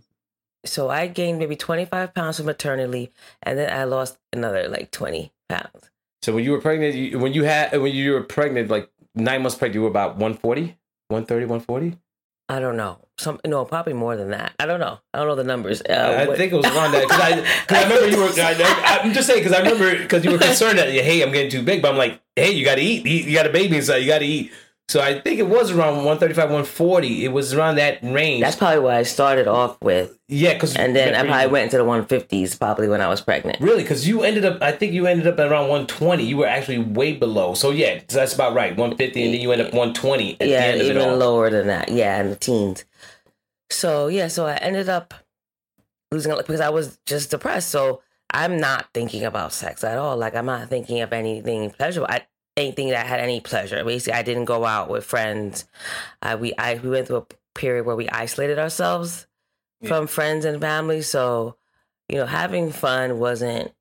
So 0.64 0.88
I 0.90 1.06
gained 1.06 1.38
maybe 1.38 1.56
25 1.56 2.14
pounds 2.14 2.40
of 2.40 2.47
maternity 2.47 3.12
and 3.42 3.59
then 3.59 3.73
I 3.73 3.85
lost 3.85 4.18
another 4.33 4.68
like 4.68 4.90
20 4.90 5.33
pounds. 5.49 5.90
So 6.23 6.35
when 6.35 6.44
you 6.44 6.52
were 6.52 6.61
pregnant, 6.61 6.94
you, 6.94 7.18
when 7.18 7.35
you 7.35 7.44
had, 7.44 7.78
when 7.78 7.94
you 7.94 8.12
were 8.12 8.23
pregnant, 8.23 8.71
like 8.71 8.90
nine 9.14 9.42
months 9.42 9.56
pregnant, 9.56 9.75
you 9.75 9.83
were 9.83 9.88
about 9.88 10.12
140, 10.12 10.76
130, 11.09 11.44
140? 11.44 11.99
I 12.49 12.61
don't 12.61 12.76
know. 12.76 12.99
Some 13.16 13.40
no, 13.47 13.64
probably 13.64 13.94
more 13.94 14.16
than 14.16 14.30
that. 14.30 14.52
I 14.59 14.66
don't 14.66 14.80
know. 14.80 14.99
I 15.14 15.18
don't 15.18 15.28
know 15.28 15.35
the 15.35 15.44
numbers. 15.44 15.80
Uh, 15.80 15.92
I 15.92 16.26
what? 16.26 16.37
think 16.37 16.52
it 16.52 16.56
was 16.56 16.66
around 16.66 16.92
that 16.92 17.02
because 17.02 17.21
I, 17.21 17.40
cause 17.66 17.78
I 17.78 17.83
remember 17.85 18.09
you 18.09 18.18
were. 18.18 18.28
I, 18.28 18.99
am 19.02 19.12
just 19.14 19.28
saying 19.28 19.40
because 19.40 19.52
I 19.52 19.62
remember 19.62 19.97
because 19.97 20.25
you 20.25 20.33
were 20.33 20.38
concerned 20.38 20.78
that 20.78 20.90
hey, 20.90 21.23
I'm 21.23 21.33
getting 21.33 21.50
too 21.50 21.62
big, 21.62 21.80
but 21.80 21.92
I'm 21.92 21.97
like, 21.97 22.21
hey, 22.37 22.50
you 22.50 22.64
got 22.64 22.75
to 22.75 22.83
eat. 22.83 23.06
You 23.06 23.33
got 23.33 23.47
a 23.47 23.50
baby 23.50 23.76
inside. 23.76 23.99
You 23.99 24.09
got 24.09 24.18
to 24.18 24.26
eat. 24.26 24.52
So 24.88 25.00
I 25.00 25.19
think 25.19 25.38
it 25.38 25.49
was 25.49 25.71
around 25.71 25.97
135, 25.97 26.45
140. 26.45 27.25
It 27.25 27.29
was 27.33 27.55
around 27.55 27.76
that 27.76 28.00
range. 28.03 28.43
That's 28.43 28.57
probably 28.57 28.81
what 28.81 28.95
I 28.95 29.03
started 29.03 29.49
off 29.49 29.81
with. 29.83 30.19
Yeah, 30.29 30.53
because 30.53 30.76
and 30.76 30.95
then 30.95 31.14
I 31.14 31.26
probably 31.26 31.53
went 31.53 31.64
into 31.73 31.79
the 31.79 31.85
150s 31.85 32.59
probably 32.59 32.88
when 32.88 33.00
I 33.00 33.09
was 33.09 33.23
pregnant. 33.23 33.61
Really, 33.61 33.83
because 33.83 34.07
you 34.07 34.23
ended 34.23 34.45
up, 34.45 34.62
I 34.62 34.73
think 34.73 34.93
you 34.93 35.07
ended 35.07 35.26
up 35.26 35.38
at 35.38 35.50
around 35.50 35.69
120. 35.69 36.25
You 36.25 36.37
were 36.37 36.47
actually 36.47 36.79
way 36.79 37.14
below. 37.14 37.55
So 37.55 37.71
yeah, 37.71 38.00
so 38.09 38.19
that's 38.19 38.35
about 38.35 38.55
right. 38.55 38.76
150, 38.76 39.25
and 39.25 39.35
then 39.35 39.41
you 39.41 39.53
end 39.53 39.62
up 39.62 39.73
120. 39.73 40.37
yeah, 40.41 40.75
even 40.76 41.19
lower 41.19 41.49
than 41.49 41.67
that. 41.69 41.88
Yeah, 41.88 42.21
in 42.21 42.29
the 42.29 42.37
teens. 42.37 42.85
So 43.71 44.09
yeah, 44.09 44.29
so 44.29 44.47
I 44.47 44.57
ended 44.57 44.91
up 44.91 45.14
losing 46.12 46.31
it 46.33 46.38
because 46.38 46.61
I 46.61 46.69
was 46.69 46.99
just 47.07 47.31
depressed. 47.31 47.71
So 47.71 48.03
I'm 48.31 48.59
not 48.59 48.88
thinking 48.93 49.25
about 49.25 49.53
sex 49.53 49.83
at 49.83 49.97
all. 49.97 50.17
Like 50.17 50.35
I'm 50.35 50.47
not 50.47 50.69
thinking 50.69 51.00
of 51.00 51.12
anything 51.12 51.71
pleasurable. 51.71 52.09
I 52.11 52.26
anything 52.56 52.90
that 52.90 53.06
had 53.06 53.20
any 53.20 53.40
pleasure. 53.40 53.82
Basically, 53.84 54.18
I 54.18 54.23
didn't 54.23 54.44
go 54.44 54.64
out 54.64 54.88
with 54.88 55.04
friends. 55.04 55.66
Uh, 56.23 56.37
we 56.40 56.54
I 56.56 56.75
we 56.75 56.90
went 56.90 57.06
through 57.06 57.16
a 57.18 57.26
period 57.54 57.87
where 57.87 57.96
we 57.96 58.08
isolated 58.08 58.58
ourselves 58.58 59.26
yeah. 59.80 59.88
from 59.88 60.06
friends 60.06 60.44
and 60.44 60.61
family. 60.61 61.02
So 61.02 61.56
you 62.08 62.16
know, 62.16 62.26
having 62.26 62.70
fun 62.70 63.18
wasn't 63.18 63.73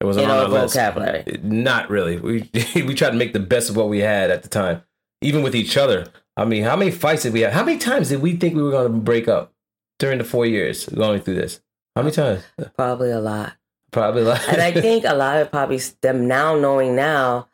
It 0.00 0.04
wasn't 0.04 0.24
in 0.24 0.30
on 0.30 0.38
our 0.38 0.48
list. 0.48 0.74
vocabulary. 0.74 1.40
Not 1.42 1.90
really. 1.90 2.18
We 2.18 2.50
we 2.74 2.94
tried 2.94 3.10
to 3.10 3.16
make 3.16 3.32
the 3.32 3.40
best 3.40 3.70
of 3.70 3.76
what 3.76 3.88
we 3.88 4.00
had 4.00 4.30
at 4.30 4.42
the 4.42 4.48
time, 4.48 4.82
even 5.20 5.42
with 5.42 5.54
each 5.54 5.76
other. 5.76 6.06
I 6.36 6.44
mean, 6.44 6.64
how 6.64 6.76
many 6.76 6.90
fights 6.90 7.22
did 7.22 7.32
we 7.32 7.40
have? 7.40 7.52
How 7.52 7.64
many 7.64 7.78
times 7.78 8.10
did 8.10 8.20
we 8.20 8.36
think 8.36 8.54
we 8.54 8.62
were 8.62 8.70
going 8.70 8.92
to 8.92 8.98
break 8.98 9.26
up 9.26 9.54
during 9.98 10.18
the 10.18 10.24
four 10.24 10.44
years 10.44 10.86
going 10.86 11.22
through 11.22 11.36
this? 11.36 11.60
How 11.94 12.02
many 12.02 12.14
times? 12.14 12.44
Probably 12.76 13.10
a 13.10 13.20
lot. 13.20 13.54
Probably 13.90 14.20
a 14.20 14.26
lot. 14.26 14.46
And 14.48 14.60
I 14.60 14.70
think 14.80 15.04
a 15.06 15.14
lot 15.14 15.38
of 15.38 15.50
probably 15.50 15.78
them 16.02 16.28
now 16.28 16.54
knowing 16.54 16.94
now 16.94 17.48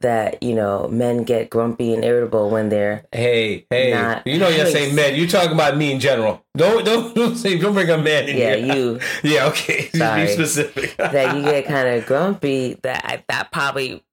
that, 0.00 0.42
you 0.42 0.54
know, 0.54 0.88
men 0.88 1.24
get 1.24 1.50
grumpy 1.50 1.92
and 1.92 2.04
irritable 2.04 2.50
when 2.50 2.68
they're 2.68 3.04
hey, 3.12 3.66
hey, 3.70 3.92
Not- 3.92 4.26
you 4.26 4.38
know 4.38 4.48
you're 4.48 4.66
saying 4.66 4.94
men. 4.94 5.14
You're 5.16 5.26
talking 5.26 5.52
about 5.52 5.76
me 5.76 5.92
in 5.92 6.00
general. 6.00 6.44
Don't 6.56 6.84
don't 6.84 7.14
don't 7.16 7.36
say 7.36 7.58
don't 7.58 7.74
bring 7.74 7.90
a 7.90 7.98
man 7.98 8.28
in 8.28 8.36
yeah, 8.36 8.54
here. 8.56 8.74
you 8.76 9.00
Yeah, 9.22 9.46
okay. 9.46 9.88
Sorry. 9.94 10.26
Be 10.26 10.32
specific. 10.32 10.96
that 10.96 11.36
you 11.36 11.42
get 11.42 11.66
kind 11.66 11.88
of 11.88 12.06
grumpy 12.06 12.74
that 12.82 13.24
that 13.28 13.52
probably 13.52 14.04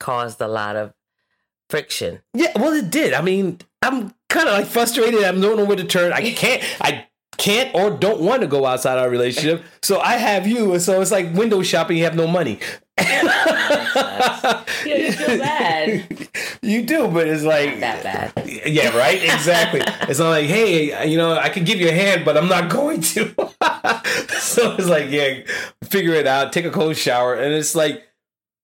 caused 0.00 0.40
a 0.40 0.48
lot 0.48 0.76
of 0.76 0.92
friction. 1.70 2.20
Yeah, 2.34 2.52
well, 2.56 2.72
it 2.72 2.90
did. 2.90 3.12
I 3.14 3.22
mean, 3.22 3.58
I'm 3.82 4.14
kind 4.28 4.48
of 4.48 4.54
like 4.54 4.66
frustrated. 4.66 5.22
I'm 5.24 5.40
don't 5.40 5.56
know 5.56 5.64
where 5.64 5.76
to 5.76 5.84
turn. 5.84 6.12
I 6.12 6.32
can't. 6.32 6.62
I 6.80 7.06
can't 7.36 7.74
or 7.74 7.90
don't 7.90 8.20
want 8.20 8.42
to 8.42 8.46
go 8.46 8.64
outside 8.64 8.98
our 8.98 9.10
relationship. 9.10 9.64
So 9.82 10.00
I 10.00 10.14
have 10.14 10.46
you, 10.46 10.72
and 10.72 10.82
so 10.82 11.00
it's 11.00 11.10
like 11.10 11.32
window 11.34 11.62
shopping. 11.62 11.96
You 11.96 12.04
have 12.04 12.16
no 12.16 12.26
money. 12.26 12.60
Yeah, 12.98 14.64
you 14.86 15.12
feel 15.12 15.38
bad. 15.38 16.28
You 16.62 16.82
do, 16.82 17.08
but 17.08 17.26
it's 17.26 17.42
like 17.42 17.78
Not 17.78 18.02
that 18.02 18.34
bad. 18.34 18.48
Yeah, 18.66 18.96
right. 18.96 19.22
Exactly. 19.22 19.80
it's 20.08 20.18
not 20.18 20.30
like, 20.30 20.46
hey, 20.46 21.08
you 21.08 21.16
know, 21.18 21.34
I 21.36 21.48
could 21.48 21.66
give 21.66 21.80
you 21.80 21.88
a 21.88 21.92
hand, 21.92 22.24
but 22.24 22.36
I'm 22.36 22.48
not 22.48 22.70
going 22.70 23.00
to. 23.00 23.34
so 24.38 24.74
it's 24.76 24.88
like, 24.88 25.10
yeah, 25.10 25.40
figure 25.84 26.14
it 26.14 26.26
out. 26.26 26.52
Take 26.52 26.64
a 26.64 26.70
cold 26.70 26.96
shower, 26.96 27.34
and 27.34 27.52
it's 27.54 27.74
like 27.74 28.02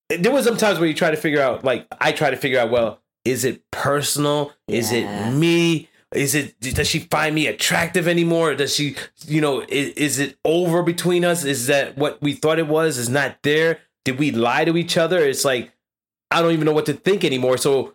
there 0.09 0.33
was 0.33 0.45
some 0.45 0.57
times 0.57 0.79
where 0.79 0.89
you 0.89 0.95
try 0.95 1.11
to 1.11 1.17
figure 1.17 1.41
out. 1.41 1.65
Like 1.65 1.87
I 2.01 2.13
try 2.13 2.31
to 2.31 2.37
figure 2.37 2.59
out. 2.61 2.71
Well, 2.71 3.01
is 3.25 3.45
it 3.45 3.63
personal? 3.71 4.53
Is 4.69 4.93
Yeah. 4.93 5.29
it 5.31 5.33
me? 5.35 5.89
Is 6.15 6.35
it 6.35 6.59
does 6.61 6.89
she 6.89 7.01
find 7.01 7.35
me 7.35 7.47
attractive 7.47 8.09
anymore? 8.09 8.55
Does 8.55 8.75
she, 8.75 8.97
you 9.27 9.41
know, 9.41 9.61
is, 9.69 9.91
is 9.91 10.19
it 10.19 10.37
over 10.45 10.83
between 10.83 11.25
us? 11.25 11.45
Is 11.45 11.67
that 11.69 11.97
what 11.97 12.21
we 12.23 12.33
thought 12.33 12.59
it 12.59 12.67
was? 12.67 12.99
Is 12.99 13.09
not 13.09 13.37
there? 13.43 13.79
Did 14.05 14.19
we 14.19 14.31
lie 14.31 14.65
to 14.65 14.77
each 14.77 14.97
other? 14.97 15.19
It's 15.19 15.45
like 15.45 15.73
I 16.31 16.43
don't 16.43 16.53
even 16.53 16.65
know 16.65 16.73
what 16.73 16.87
to 16.87 16.95
think 16.95 17.25
anymore. 17.25 17.57
So 17.57 17.95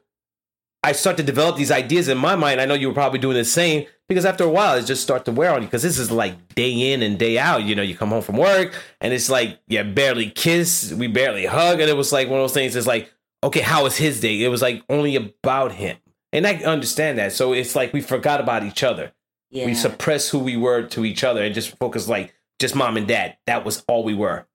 I 0.84 0.92
start 0.92 1.18
to 1.18 1.24
develop 1.24 1.56
these 1.56 1.72
ideas 1.72 2.10
in 2.10 2.18
my 2.18 2.36
mind. 2.36 2.62
I 2.62 2.66
know 2.66 2.74
you 2.74 2.88
were 2.88 2.94
probably 2.94 3.20
doing 3.20 3.38
the 3.38 3.46
same 3.46 3.88
because 4.08 4.26
after 4.26 4.44
a 4.44 4.50
while, 4.50 4.78
it 4.78 4.86
just 4.86 5.02
start 5.02 5.26
to 5.26 5.32
wear 5.32 5.52
on 5.52 5.62
you 5.62 5.68
because 5.68 5.82
this 5.82 5.98
is 5.98 6.12
like 6.12 6.54
day 6.54 6.94
in 6.94 7.02
and 7.02 7.18
day 7.18 7.40
out. 7.40 7.64
You 7.64 7.76
know, 7.76 7.82
you 7.82 7.96
come 7.96 8.10
home 8.10 8.22
from 8.22 8.38
work 8.38 8.74
and 9.02 9.14
it's 9.14 9.30
like 9.30 9.60
you 9.68 9.84
barely 9.84 10.30
kiss, 10.30 10.94
we 10.94 11.08
barely 11.08 11.46
hug, 11.46 11.80
and 11.80 11.90
it 11.90 11.98
was 11.98 12.12
like 12.14 12.30
one 12.30 12.40
of 12.40 12.44
those 12.44 12.54
things. 12.54 12.76
It's 12.76 12.86
like, 12.86 13.12
okay, 13.44 13.62
how 13.62 13.84
was 13.84 13.98
his 13.98 14.20
day? 14.20 14.44
It 14.44 14.50
was 14.50 14.62
like 14.62 14.84
only 14.90 15.16
about 15.16 15.72
him, 15.72 15.98
and 16.32 16.46
I 16.46 16.56
understand 16.58 17.18
that. 17.18 17.32
So 17.32 17.54
it's 17.54 17.76
like 17.76 17.94
we 17.94 18.02
forgot 18.02 18.40
about 18.40 18.64
each 18.64 18.84
other. 18.84 19.12
Yeah. 19.50 19.66
We 19.66 19.74
suppressed 19.74 20.32
who 20.32 20.40
we 20.40 20.58
were 20.58 20.84
to 20.84 21.06
each 21.06 21.24
other 21.24 21.42
and 21.44 21.56
just 21.56 21.78
focused 21.78 22.10
like 22.10 22.34
just 22.60 22.76
mom 22.76 22.98
and 22.98 23.08
dad. 23.08 23.38
That 23.48 23.66
was 23.66 23.84
all 23.88 24.04
we 24.04 24.14
were. 24.14 24.46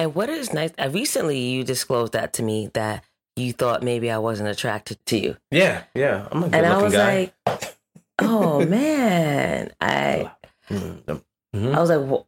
And 0.00 0.14
what 0.14 0.30
is 0.30 0.52
nice, 0.52 0.70
uh, 0.78 0.88
recently 0.90 1.38
you 1.38 1.62
disclosed 1.64 2.12
that 2.14 2.32
to 2.34 2.42
me 2.42 2.70
that 2.74 3.04
you 3.36 3.52
thought 3.52 3.82
maybe 3.82 4.10
I 4.10 4.18
wasn't 4.18 4.48
attracted 4.48 4.98
to 5.06 5.18
you. 5.18 5.36
Yeah, 5.50 5.84
yeah. 5.94 6.26
I'm 6.32 6.42
a 6.44 6.46
good 6.48 6.54
And 6.54 6.66
I 6.66 6.82
was 6.82 6.92
guy. 6.94 7.32
like, 7.46 7.74
oh 8.20 8.64
man. 8.66 9.72
I 9.80 10.30
Mhm. 10.70 11.22
Mhm. 11.54 11.74
I 11.74 11.80
was 11.80 11.90
like, 11.90 12.00
well, 12.08 12.26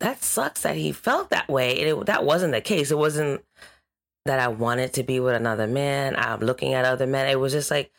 that 0.00 0.22
sucks 0.24 0.62
that 0.62 0.74
he 0.76 0.90
felt 0.92 1.30
that 1.30 1.48
way. 1.48 1.78
And 1.80 1.88
it, 2.00 2.06
that 2.06 2.24
wasn't 2.24 2.52
the 2.52 2.60
case. 2.60 2.90
It 2.90 2.98
wasn't 2.98 3.44
that 4.24 4.40
I 4.40 4.48
wanted 4.48 4.94
to 4.94 5.02
be 5.02 5.20
with 5.20 5.34
another 5.34 5.66
man. 5.66 6.16
I'm 6.16 6.40
looking 6.40 6.72
at 6.74 6.84
other 6.84 7.06
men. 7.06 7.28
It 7.28 7.38
was 7.38 7.52
just 7.52 7.70
like, 7.70 7.92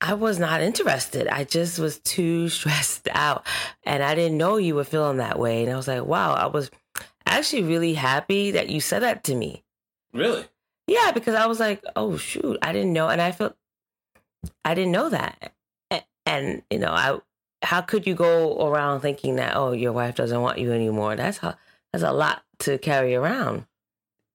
I 0.00 0.14
was 0.14 0.38
not 0.38 0.60
interested. 0.60 1.28
I 1.28 1.44
just 1.44 1.78
was 1.78 1.98
too 2.00 2.48
stressed 2.50 3.08
out. 3.12 3.46
And 3.84 4.02
I 4.02 4.14
didn't 4.14 4.36
know 4.36 4.56
you 4.58 4.74
were 4.74 4.84
feeling 4.84 5.16
that 5.18 5.38
way. 5.38 5.62
And 5.64 5.72
I 5.72 5.76
was 5.76 5.88
like, 5.88 6.04
wow, 6.04 6.34
I 6.34 6.46
was 6.46 6.70
actually 7.38 7.62
really 7.62 7.94
happy 7.94 8.52
that 8.52 8.68
you 8.68 8.80
said 8.80 9.02
that 9.02 9.24
to 9.24 9.34
me. 9.34 9.64
Really? 10.12 10.44
Yeah, 10.86 11.12
because 11.12 11.34
I 11.34 11.46
was 11.46 11.60
like, 11.60 11.82
oh 11.96 12.16
shoot, 12.16 12.58
I 12.62 12.72
didn't 12.72 12.92
know, 12.92 13.08
and 13.08 13.20
I 13.20 13.32
felt 13.32 13.56
I 14.64 14.74
didn't 14.74 14.92
know 14.92 15.08
that, 15.08 15.52
and, 15.90 16.04
and 16.26 16.62
you 16.70 16.78
know, 16.78 16.90
I 16.90 17.18
how 17.62 17.80
could 17.80 18.06
you 18.06 18.14
go 18.14 18.66
around 18.68 19.00
thinking 19.00 19.36
that 19.36 19.56
oh 19.56 19.72
your 19.72 19.92
wife 19.92 20.14
doesn't 20.16 20.40
want 20.40 20.58
you 20.58 20.72
anymore? 20.72 21.16
That's 21.16 21.38
how 21.38 21.54
that's 21.92 22.04
a 22.04 22.12
lot 22.12 22.42
to 22.60 22.78
carry 22.78 23.14
around. 23.14 23.66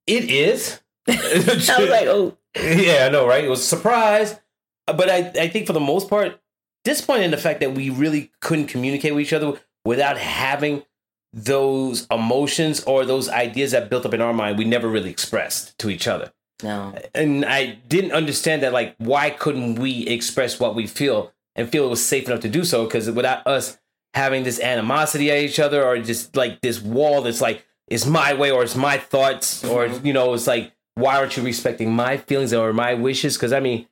It 0.07 0.29
is. 0.31 0.79
I 1.07 1.45
was 1.51 1.69
like, 1.69 2.07
oh, 2.07 2.37
Yeah, 2.55 3.05
I 3.05 3.09
know, 3.09 3.27
right? 3.27 3.43
It 3.43 3.49
was 3.49 3.61
a 3.61 3.63
surprise. 3.63 4.39
Uh, 4.87 4.93
But 4.93 5.09
I, 5.09 5.31
I 5.39 5.47
think 5.49 5.67
for 5.67 5.73
the 5.73 5.79
most 5.79 6.09
part, 6.09 6.39
disappointed 6.83 7.25
in 7.25 7.31
the 7.31 7.37
fact 7.37 7.59
that 7.59 7.73
we 7.73 7.89
really 7.89 8.31
couldn't 8.41 8.67
communicate 8.67 9.13
with 9.13 9.21
each 9.23 9.33
other 9.33 9.59
without 9.85 10.17
having 10.17 10.83
those 11.33 12.07
emotions 12.09 12.83
or 12.85 13.05
those 13.05 13.29
ideas 13.29 13.71
that 13.71 13.89
built 13.89 14.05
up 14.05 14.13
in 14.13 14.21
our 14.21 14.33
mind 14.33 14.57
we 14.57 14.65
never 14.65 14.87
really 14.87 15.11
expressed 15.11 15.77
to 15.77 15.89
each 15.89 16.07
other. 16.07 16.31
no, 16.63 16.95
And 17.13 17.45
I 17.45 17.77
didn't 17.87 18.11
understand 18.11 18.63
that, 18.63 18.73
like, 18.73 18.95
why 18.97 19.29
couldn't 19.29 19.75
we 19.75 20.07
express 20.07 20.59
what 20.59 20.75
we 20.75 20.87
feel 20.87 21.31
and 21.55 21.69
feel 21.69 21.85
it 21.85 21.89
was 21.89 22.05
safe 22.05 22.27
enough 22.27 22.41
to 22.41 22.49
do 22.49 22.63
so? 22.63 22.85
Because 22.85 23.09
without 23.11 23.45
us 23.45 23.77
having 24.13 24.43
this 24.43 24.59
animosity 24.59 25.29
at 25.31 25.37
each 25.37 25.59
other 25.59 25.83
or 25.85 25.97
just 25.99 26.35
like 26.35 26.61
this 26.61 26.81
wall 26.81 27.21
that's 27.21 27.41
like, 27.41 27.65
it's 27.87 28.05
my 28.05 28.33
way 28.33 28.51
or 28.51 28.63
it's 28.63 28.75
my 28.75 28.97
thoughts 28.97 29.63
or, 29.63 29.87
mm-hmm. 29.87 30.05
you 30.05 30.13
know, 30.13 30.33
it's 30.33 30.47
like, 30.47 30.73
why 30.95 31.17
aren't 31.17 31.37
you 31.37 31.43
respecting 31.43 31.93
my 31.93 32.17
feelings 32.17 32.53
or 32.53 32.73
my 32.73 32.93
wishes? 32.93 33.37
Because 33.37 33.53
I 33.53 33.59
mean, 33.59 33.87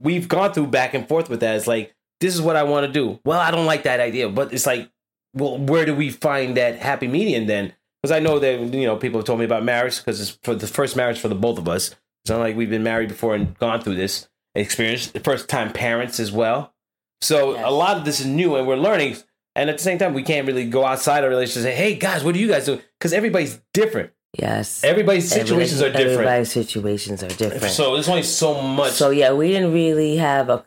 we've 0.00 0.28
gone 0.28 0.52
through 0.52 0.68
back 0.68 0.94
and 0.94 1.08
forth 1.08 1.28
with 1.28 1.40
that. 1.40 1.56
It's 1.56 1.66
like, 1.66 1.94
this 2.20 2.34
is 2.34 2.40
what 2.40 2.56
I 2.56 2.62
want 2.62 2.86
to 2.86 2.92
do. 2.92 3.20
Well, 3.24 3.40
I 3.40 3.50
don't 3.50 3.66
like 3.66 3.82
that 3.84 4.00
idea, 4.00 4.28
but 4.28 4.52
it's 4.52 4.66
like, 4.66 4.90
well, 5.34 5.58
where 5.58 5.84
do 5.84 5.94
we 5.94 6.10
find 6.10 6.56
that 6.56 6.76
happy 6.78 7.08
median 7.08 7.46
then? 7.46 7.72
Because 8.02 8.12
I 8.16 8.20
know 8.20 8.38
that 8.38 8.60
you 8.74 8.86
know 8.86 8.96
people 8.96 9.18
have 9.20 9.26
told 9.26 9.38
me 9.38 9.44
about 9.44 9.64
marriage 9.64 9.98
because 9.98 10.20
it's 10.20 10.38
for 10.42 10.54
the 10.54 10.66
first 10.66 10.96
marriage 10.96 11.18
for 11.18 11.28
the 11.28 11.34
both 11.34 11.58
of 11.58 11.68
us. 11.68 11.90
It's 12.24 12.30
not 12.30 12.40
like 12.40 12.56
we've 12.56 12.70
been 12.70 12.82
married 12.82 13.08
before 13.08 13.34
and 13.34 13.58
gone 13.58 13.80
through 13.82 13.96
this 13.96 14.28
experience. 14.54 15.08
The 15.08 15.20
first 15.20 15.48
time 15.48 15.72
parents 15.72 16.18
as 16.20 16.30
well. 16.32 16.72
So 17.20 17.54
Yes. 17.54 17.64
a 17.66 17.70
lot 17.70 17.96
of 17.96 18.04
this 18.04 18.20
is 18.20 18.26
new 18.26 18.56
and 18.56 18.66
we're 18.66 18.76
learning. 18.76 19.16
And 19.56 19.70
at 19.70 19.76
the 19.78 19.82
same 19.84 19.98
time, 19.98 20.14
we 20.14 20.22
can't 20.22 20.46
really 20.46 20.66
go 20.66 20.84
outside 20.84 21.22
our 21.22 21.30
relationship 21.30 21.68
and 21.68 21.76
say, 21.76 21.82
"Hey 21.82 21.94
guys, 21.94 22.24
what 22.24 22.34
do 22.34 22.40
you 22.40 22.48
guys 22.48 22.66
do?" 22.66 22.80
Because 22.98 23.12
everybody's 23.12 23.60
different. 23.72 24.10
yes, 24.36 24.82
Everybody's 24.82 25.28
situations 25.30 25.80
are 25.80 25.90
different. 25.90 26.10
Everybody's 26.12 26.50
situations 26.50 27.22
are 27.22 27.28
different. 27.28 27.72
So 27.72 27.94
there's 27.94 28.08
only 28.08 28.24
so 28.24 28.60
much. 28.60 28.92
So 28.92 29.10
yeah, 29.10 29.32
we 29.32 29.48
didn't 29.52 29.72
really 29.72 30.16
have 30.16 30.48
a 30.50 30.64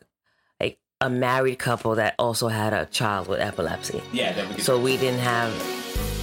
a, 1.02 1.10
married 1.10 1.60
couple 1.60 1.96
that 1.96 2.16
also 2.18 2.48
had 2.48 2.74
a 2.74 2.86
child 2.88 3.28
with 3.28 3.40
epilepsy. 3.40 4.02
yeah, 4.12 4.34
that 4.34 4.48
we 4.48 4.56
could- 4.56 4.64
So 4.64 4.80
we 4.80 4.98
didn't 4.98 5.20
have 5.20 5.54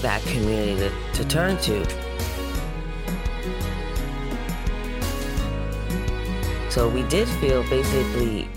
that 0.03 0.21
community 0.23 0.75
to, 0.81 0.91
to 1.23 1.29
turn 1.29 1.57
to. 1.59 1.85
So 6.71 6.89
we 6.89 7.05
did 7.05 7.29
feel 7.41 7.63
basically 7.71 8.49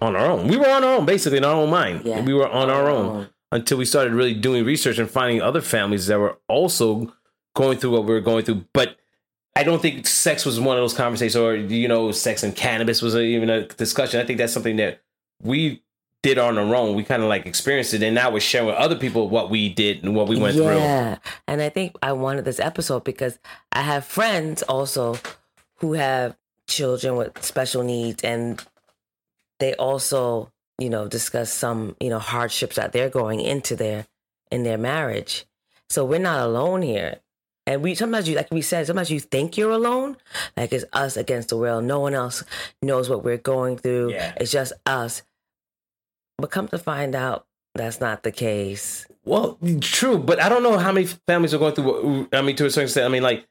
on 0.00 0.16
our 0.16 0.24
own. 0.30 0.48
We 0.48 0.56
were 0.56 0.68
on 0.70 0.82
our 0.82 0.94
own, 0.94 1.04
basically 1.04 1.36
in 1.38 1.44
our 1.44 1.54
own 1.54 1.68
mind. 1.68 2.02
Yeah. 2.06 2.22
We 2.22 2.32
were 2.32 2.48
on 2.48 2.70
our 2.70 2.88
own 2.88 3.06
own. 3.16 3.28
until 3.52 3.76
we 3.76 3.84
started 3.84 4.14
really 4.14 4.32
doing 4.32 4.64
research 4.64 4.98
and 4.98 5.10
finding 5.10 5.42
other 5.42 5.60
families 5.60 6.06
that 6.06 6.18
were 6.18 6.38
also 6.48 7.12
going 7.54 7.76
through 7.76 7.90
what 7.90 8.04
we 8.06 8.14
were 8.14 8.20
going 8.22 8.46
through. 8.46 8.64
But 8.72 8.96
I 9.54 9.62
don't 9.62 9.82
think 9.82 10.06
sex 10.06 10.46
was 10.46 10.58
one 10.58 10.78
of 10.78 10.82
those 10.82 10.94
conversations, 10.94 11.36
or 11.36 11.54
you 11.54 11.86
know, 11.86 12.12
sex 12.12 12.42
and 12.42 12.56
cannabis 12.56 13.02
was 13.02 13.14
even 13.14 13.50
a 13.50 13.66
discussion. 13.66 14.20
I 14.20 14.24
think 14.24 14.38
that's 14.38 14.54
something 14.54 14.76
that 14.76 15.02
we 15.40 15.82
did 16.22 16.38
on 16.38 16.58
our 16.58 16.74
own. 16.74 16.94
We 16.94 17.04
kind 17.04 17.22
of 17.22 17.28
like 17.28 17.46
experienced 17.46 17.94
it, 17.94 18.02
and 18.02 18.14
now 18.14 18.30
we're 18.30 18.40
sharing 18.40 18.66
with 18.66 18.76
other 18.76 18.96
people 18.96 19.28
what 19.28 19.50
we 19.50 19.68
did 19.68 20.04
and 20.04 20.14
what 20.14 20.28
we 20.28 20.38
went 20.38 20.56
through. 20.56 20.76
yeah. 20.76 21.18
And 21.48 21.62
I 21.62 21.68
think 21.68 21.96
I 22.02 22.12
wanted 22.12 22.44
this 22.44 22.60
episode 22.60 23.04
because 23.04 23.38
I 23.72 23.82
have 23.82 24.04
friends 24.04 24.62
also 24.62 25.16
who 25.76 25.94
have 25.94 26.36
children 26.66 27.16
with 27.16 27.42
special 27.42 27.82
needs 27.82 28.22
and 28.22 28.62
they 29.58 29.74
also, 29.74 30.52
you 30.78 30.90
know, 30.90 31.08
discuss 31.08 31.52
some, 31.52 31.96
you 32.00 32.10
know, 32.10 32.18
hardships 32.18 32.76
that 32.76 32.92
they're 32.92 33.10
going 33.10 33.40
into 33.40 33.76
their 33.76 34.06
in 34.50 34.62
their 34.62 34.78
marriage. 34.78 35.46
So 35.88 36.04
we're 36.04 36.20
not 36.20 36.40
alone 36.40 36.82
here. 36.82 37.16
And 37.66 37.82
we 37.82 37.94
sometimes 37.94 38.28
you 38.28 38.36
like 38.36 38.50
we 38.50 38.62
said, 38.62 38.86
sometimes 38.86 39.10
you 39.10 39.20
think 39.20 39.56
you're 39.56 39.70
alone. 39.70 40.16
Like 40.56 40.72
it's 40.72 40.84
us 40.92 41.16
against 41.16 41.48
the 41.48 41.56
world. 41.56 41.84
No 41.84 42.00
one 42.00 42.14
else 42.14 42.42
knows 42.82 43.08
what 43.08 43.24
we're 43.24 43.36
going 43.36 43.78
through. 43.78 44.12
Yeah. 44.12 44.34
It's 44.38 44.50
just 44.50 44.72
us. 44.86 45.22
But 46.40 46.50
come 46.50 46.68
to 46.68 46.78
find 46.78 47.14
out 47.14 47.46
that's 47.74 48.00
not 48.00 48.22
the 48.22 48.32
case. 48.32 49.06
Well, 49.24 49.58
true, 49.80 50.18
but 50.18 50.40
I 50.42 50.48
don't 50.48 50.62
know 50.62 50.78
how 50.78 50.92
many 50.92 51.06
families 51.06 51.52
are 51.54 51.58
going 51.58 51.74
through. 51.74 52.28
I 52.32 52.42
mean, 52.42 52.56
to 52.56 52.66
a 52.66 52.70
certain 52.70 52.84
extent, 52.84 53.06
I 53.06 53.08
mean, 53.08 53.22
like 53.22 53.46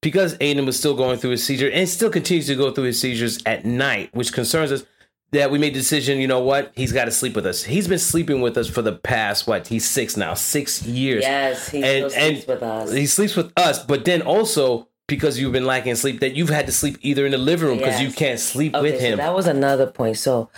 because 0.00 0.36
Aiden 0.38 0.64
was 0.64 0.78
still 0.78 0.94
going 0.94 1.18
through 1.18 1.30
his 1.30 1.44
seizure 1.44 1.68
and 1.70 1.88
still 1.88 2.08
continues 2.10 2.46
to 2.46 2.54
go 2.54 2.70
through 2.70 2.84
his 2.84 3.00
seizures 3.00 3.40
at 3.46 3.64
night, 3.64 4.10
which 4.14 4.32
concerns 4.32 4.70
us. 4.72 4.84
that 5.32 5.50
we 5.50 5.58
made 5.58 5.74
the 5.74 5.78
decision, 5.80 6.18
you 6.20 6.26
know 6.26 6.40
what? 6.40 6.72
He's 6.74 6.90
got 6.92 7.04
to 7.04 7.10
sleep 7.10 7.34
with 7.34 7.44
us. 7.44 7.62
He's 7.64 7.86
been 7.86 7.98
sleeping 7.98 8.40
with 8.40 8.56
us 8.56 8.66
for 8.66 8.80
the 8.80 8.92
past 8.94 9.46
what? 9.46 9.66
He's 9.66 9.86
six 9.86 10.16
now, 10.16 10.32
six 10.32 10.82
years. 10.86 11.22
Yes, 11.22 11.68
he 11.68 11.82
And- 11.82 12.10
still 12.10 12.22
sleeps 12.30 12.46
with 12.46 12.62
us. 12.62 12.92
He 12.92 13.06
sleeps 13.06 13.36
with 13.36 13.52
us, 13.58 13.84
but 13.84 14.06
then 14.06 14.22
also 14.22 14.88
because 15.06 15.38
you've 15.38 15.52
been 15.52 15.66
lacking 15.66 15.96
sleep, 15.96 16.20
that 16.20 16.34
you've 16.36 16.48
had 16.48 16.64
to 16.66 16.72
sleep 16.72 16.96
either 17.02 17.26
in 17.26 17.32
the 17.32 17.38
living 17.38 17.68
room 17.68 17.78
because 17.78 18.00
you 18.00 18.10
can't 18.10 18.38
sleep 18.40 18.74
Okay, 18.74 18.82
with 18.82 19.00
so 19.00 19.06
him. 19.06 19.18
that 19.18 19.34
was 19.34 19.46
another 19.46 19.86
point. 19.86 20.16
So, 20.16 20.48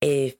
if 0.00 0.34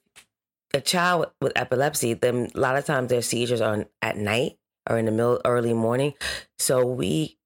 a 0.73 0.81
child 0.81 1.27
with, 1.41 1.51
epilepsy, 1.55 2.13
then 2.13 2.49
a 2.55 2.59
lot 2.59 2.77
of 2.77 2.85
times 2.85 3.09
their 3.09 3.21
seizures 3.21 3.61
are 3.61 3.85
at 4.01 4.17
night 4.17 4.57
or 4.89 4.97
in 4.97 5.05
the 5.05 5.11
middle 5.11 5.41
early 5.45 5.73
morning. 5.73 6.13
So 6.59 6.85
we 6.85 7.37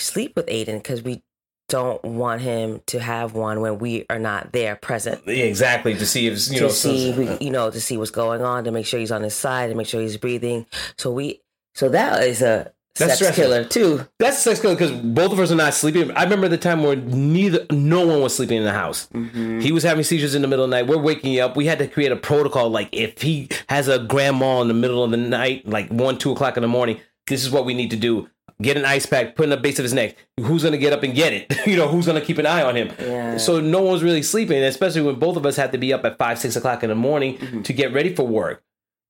sleep 0.00 0.34
with 0.36 0.46
Aiden 0.46 0.78
because 0.78 1.02
we 1.02 1.22
don't 1.68 2.04
want 2.04 2.42
him 2.42 2.82
to 2.86 3.00
have 3.00 3.34
one 3.34 3.60
when 3.60 3.78
we 3.78 4.04
are 4.10 4.18
not 4.18 4.52
there 4.52 4.76
present. 4.76 5.26
Exactly 5.26 5.94
to 5.94 6.04
see 6.04 6.26
if 6.26 6.48
you 6.50 6.56
to 6.58 6.62
know. 6.64 6.68
see, 6.68 7.12
so- 7.14 7.38
you 7.40 7.50
know, 7.50 7.70
to 7.70 7.80
see 7.80 7.96
what's 7.96 8.10
going 8.10 8.42
on, 8.42 8.64
to 8.64 8.70
make 8.70 8.84
sure 8.86 9.00
he's 9.00 9.12
on 9.12 9.22
his 9.22 9.34
side, 9.34 9.70
and 9.70 9.78
make 9.78 9.86
sure 9.86 10.00
he's 10.00 10.16
breathing. 10.18 10.66
So 10.98 11.10
we, 11.12 11.40
so 11.74 11.88
that 11.88 12.22
is 12.24 12.42
a 12.42 12.72
That's 12.96 13.18
sex 13.18 13.34
stressful. 13.34 13.44
killer 13.44 13.64
too. 13.64 14.06
That's 14.18 14.38
sex 14.38 14.60
killer 14.60 14.74
because 14.74 14.90
both 14.92 15.32
of 15.32 15.40
us 15.40 15.50
are 15.50 15.56
not 15.56 15.72
sleeping. 15.74 16.10
I 16.12 16.24
remember 16.24 16.48
the 16.48 16.58
time 16.58 16.82
where 16.82 16.96
neither, 16.96 17.64
no 17.70 18.06
one 18.06 18.20
was 18.20 18.34
sleeping 18.36 18.58
in 18.58 18.64
the 18.64 18.72
house. 18.72 19.08
He 19.34 19.72
was 19.72 19.82
having 19.82 20.04
seizures 20.04 20.34
in 20.34 20.42
the 20.42 20.48
middle 20.48 20.64
of 20.64 20.70
the 20.70 20.76
night. 20.76 20.86
We're 20.86 20.98
waking 20.98 21.38
up. 21.40 21.56
We 21.56 21.66
had 21.66 21.78
to 21.78 21.86
create 21.88 22.12
a 22.12 22.16
protocol. 22.16 22.68
Like 22.70 22.88
if 22.92 23.22
he 23.22 23.48
has 23.68 23.88
a 23.88 23.98
grand 23.98 24.38
mal 24.38 24.60
in 24.62 24.68
the 24.68 24.74
middle 24.74 25.02
of 25.02 25.10
the 25.10 25.16
night, 25.16 25.66
like 25.66 25.88
one, 25.88 26.18
two 26.18 26.32
o'clock 26.32 26.56
in 26.56 26.62
the 26.62 26.68
morning, 26.68 27.00
this 27.28 27.42
is 27.44 27.50
what 27.50 27.64
we 27.64 27.72
need 27.74 27.90
to 27.92 27.96
do. 27.96 28.28
Get 28.60 28.76
an 28.76 28.84
ice 28.84 29.06
pack, 29.06 29.34
put 29.34 29.44
in 29.44 29.50
the 29.50 29.56
base 29.56 29.78
of 29.80 29.82
his 29.84 29.94
neck. 29.94 30.14
Who's 30.38 30.62
gonna 30.62 30.76
get 30.78 30.92
up 30.92 31.02
and 31.02 31.14
get 31.14 31.32
it? 31.32 31.52
you 31.66 31.76
know, 31.76 31.88
who's 31.88 32.06
gonna 32.06 32.20
keep 32.20 32.38
an 32.38 32.46
eye 32.46 32.62
on 32.62 32.76
him? 32.76 32.92
Yeah. 33.00 33.36
So 33.38 33.58
no 33.60 33.80
one's 33.82 34.02
really 34.04 34.22
sleeping, 34.22 34.62
especially 34.62 35.00
when 35.02 35.16
both 35.16 35.36
of 35.36 35.44
us 35.46 35.56
had 35.56 35.72
to 35.72 35.78
be 35.78 35.92
up 35.92 36.04
at 36.04 36.16
five, 36.18 36.38
six 36.38 36.54
o'clock 36.56 36.82
in 36.84 36.90
the 36.90 36.94
morning 36.94 37.38
Mm-hmm. 37.38 37.62
to 37.62 37.72
get 37.72 37.92
ready 37.92 38.14
for 38.14 38.24
work. 38.26 38.62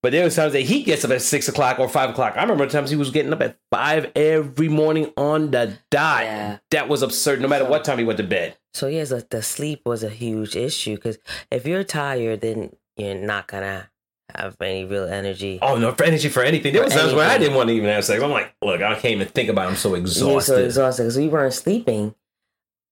But 0.02 0.10
there 0.10 0.24
was 0.24 0.34
times 0.34 0.52
that 0.54 0.62
he 0.62 0.82
gets 0.82 1.04
up 1.04 1.12
at 1.12 1.22
six 1.22 1.48
o'clock 1.48 1.78
or 1.78 1.88
five 1.88 2.10
o'clock. 2.10 2.34
I 2.36 2.42
remember 2.42 2.66
times 2.66 2.90
he 2.90 2.96
was 2.96 3.10
getting 3.10 3.32
up 3.32 3.40
at 3.40 3.56
five 3.70 4.10
every 4.16 4.68
morning 4.68 5.12
on 5.16 5.52
the 5.52 5.78
dot. 5.90 6.24
Yeah. 6.24 6.58
That 6.72 6.88
was 6.88 7.02
absurd. 7.02 7.40
No 7.40 7.46
matter 7.46 7.64
what 7.64 7.84
time 7.84 7.98
he 7.98 8.04
went 8.04 8.16
to 8.16 8.24
bed. 8.24 8.56
So 8.74 8.88
yes, 8.88 9.10
the, 9.10 9.24
the 9.30 9.42
sleep 9.42 9.82
was 9.86 10.02
a 10.02 10.08
huge 10.08 10.56
issue 10.56 10.96
because 10.96 11.18
if 11.52 11.66
you're 11.66 11.84
tired, 11.84 12.40
then 12.40 12.74
you're 12.96 13.14
not 13.14 13.46
gonna 13.46 13.90
have 14.34 14.56
any 14.60 14.84
real 14.84 15.04
energy. 15.04 15.60
Oh 15.62 15.76
no, 15.78 15.92
for 15.92 16.02
energy 16.04 16.28
for 16.28 16.42
anything. 16.42 16.72
There 16.72 16.82
was 16.82 16.92
times 16.94 17.14
where 17.14 17.28
I 17.28 17.38
didn't 17.38 17.54
want 17.54 17.68
to 17.68 17.74
even 17.74 17.88
have 17.90 18.04
sex. 18.04 18.20
I'm 18.22 18.30
like, 18.30 18.54
look, 18.60 18.82
I 18.82 18.94
can't 18.94 19.14
even 19.14 19.28
think 19.28 19.50
about. 19.50 19.66
it. 19.66 19.70
I'm 19.70 19.76
so 19.76 19.90
You're 19.90 19.98
exhausted. 19.98 20.52
so 20.54 20.64
exhausted 20.64 21.02
because 21.04 21.16
we 21.18 21.28
weren't 21.28 21.54
sleeping, 21.54 22.14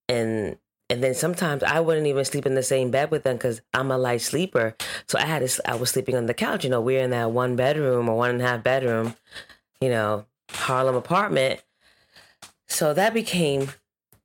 and 0.09 0.59
and 0.91 1.03
then 1.05 1.15
sometimes 1.15 1.63
I 1.63 1.79
wouldn't 1.81 2.09
even 2.09 2.25
sleep 2.25 2.45
in 2.45 2.55
the 2.55 2.63
same 2.63 2.91
bed 2.91 3.11
with 3.13 3.23
them 3.23 3.37
because 3.37 3.63
I'm 3.73 3.91
a 3.91 3.97
light 3.97 4.21
sleeper. 4.21 4.77
So 5.09 5.19
I 5.19 5.25
had 5.25 5.47
to, 5.47 5.71
I 5.71 5.77
was 5.77 5.91
sleeping 5.91 6.17
on 6.17 6.27
the 6.27 6.35
couch. 6.35 6.65
You 6.65 6.71
know, 6.71 6.81
we're 6.81 7.01
in 7.01 7.11
that 7.11 7.31
one 7.31 7.55
bedroom 7.55 8.09
or 8.09 8.17
one 8.17 8.31
and 8.31 8.43
a 8.43 8.47
half 8.47 8.65
bedroom, 8.65 9.15
you 9.81 9.89
know, 9.89 10.27
Harlem 10.51 10.97
apartment. 10.97 11.63
So 12.67 12.93
that 12.93 13.15
became 13.15 13.71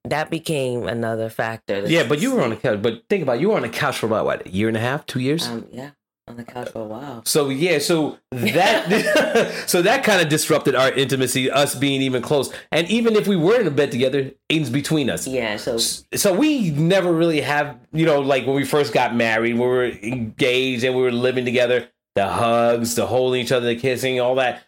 that 0.03 0.29
became 0.29 0.87
another 0.87 1.29
factor. 1.29 1.83
yeah, 1.87 2.07
but 2.07 2.19
you 2.19 2.35
were 2.35 2.43
on 2.43 2.51
the 2.51 2.55
couch. 2.55 2.79
But 2.81 3.05
think 3.09 3.23
about, 3.23 3.37
it, 3.37 3.41
you 3.41 3.49
were 3.49 3.55
on 3.55 3.63
the 3.63 3.69
couch 3.69 3.97
for 3.97 4.05
about 4.05 4.25
what, 4.25 4.45
a 4.45 4.49
year 4.51 4.67
and 4.67 4.77
a 4.77 4.79
half, 4.79 5.05
two 5.07 5.19
years. 5.19 5.47
um, 5.47 5.65
yeah 5.71 5.91
on 6.27 6.37
the 6.37 6.43
couch 6.43 6.69
for 6.69 6.81
a 6.81 6.85
while. 6.85 7.21
So 7.25 7.49
yeah, 7.49 7.77
so 7.79 8.17
that 8.31 9.63
so 9.67 9.81
that 9.81 10.03
kind 10.03 10.21
of 10.21 10.29
disrupted 10.29 10.75
our 10.75 10.91
intimacy, 10.91 11.51
us 11.51 11.75
being 11.75 12.01
even 12.01 12.21
close. 12.21 12.51
And 12.71 12.89
even 12.89 13.15
if 13.15 13.27
we 13.27 13.35
were 13.35 13.59
in 13.61 13.67
a 13.67 13.71
bed 13.71 13.91
together, 13.91 14.31
Aiden's 14.49 14.69
between 14.69 15.09
us. 15.09 15.27
Yeah, 15.27 15.57
so 15.57 15.77
So 15.77 16.33
we 16.33 16.71
never 16.71 17.11
really 17.11 17.41
have, 17.41 17.77
you 17.91 18.05
know, 18.05 18.21
like 18.21 18.45
when 18.45 18.55
we 18.55 18.65
first 18.65 18.93
got 18.93 19.15
married, 19.15 19.53
we 19.53 19.59
were 19.59 19.85
engaged 19.85 20.83
and 20.83 20.95
we 20.95 21.01
were 21.01 21.11
living 21.11 21.45
together, 21.45 21.89
the 22.15 22.27
hugs, 22.27 22.95
the 22.95 23.05
holding 23.05 23.41
each 23.41 23.51
other, 23.51 23.67
the 23.67 23.75
kissing, 23.75 24.19
all 24.19 24.35
that. 24.35 24.63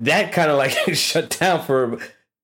That 0.00 0.32
kind 0.32 0.50
of 0.50 0.58
like 0.58 0.72
shut 0.94 1.36
down 1.38 1.62
for 1.62 1.98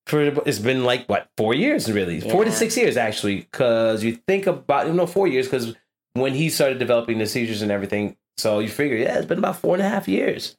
for 0.07 0.23
it's 0.23 0.59
been 0.59 0.83
like 0.83 1.07
what 1.07 1.29
four 1.37 1.55
years 1.55 1.91
really, 1.91 2.21
four 2.21 2.45
to 2.45 2.51
six 2.51 2.77
years 2.77 2.97
actually. 2.97 3.43
Because 3.43 4.03
you 4.03 4.19
think 4.27 4.49
about 4.49 4.89
you 4.89 4.93
know 4.93 5.07
four 5.07 5.29
years 5.29 5.47
because 5.47 5.77
when 6.15 6.35
he 6.35 6.49
started 6.49 6.79
developing 6.79 7.19
the 7.19 7.27
seizures 7.27 7.63
and 7.63 7.71
everything, 7.71 8.17
so 8.39 8.59
you 8.61 8.69
figure 8.69 8.97
yeah, 8.97 9.17
it's 9.19 9.27
been 9.27 9.39
about 9.39 9.57
four 9.57 9.75
and 9.75 9.83
a 9.83 9.89
half 9.89 10.09
years. 10.09 10.57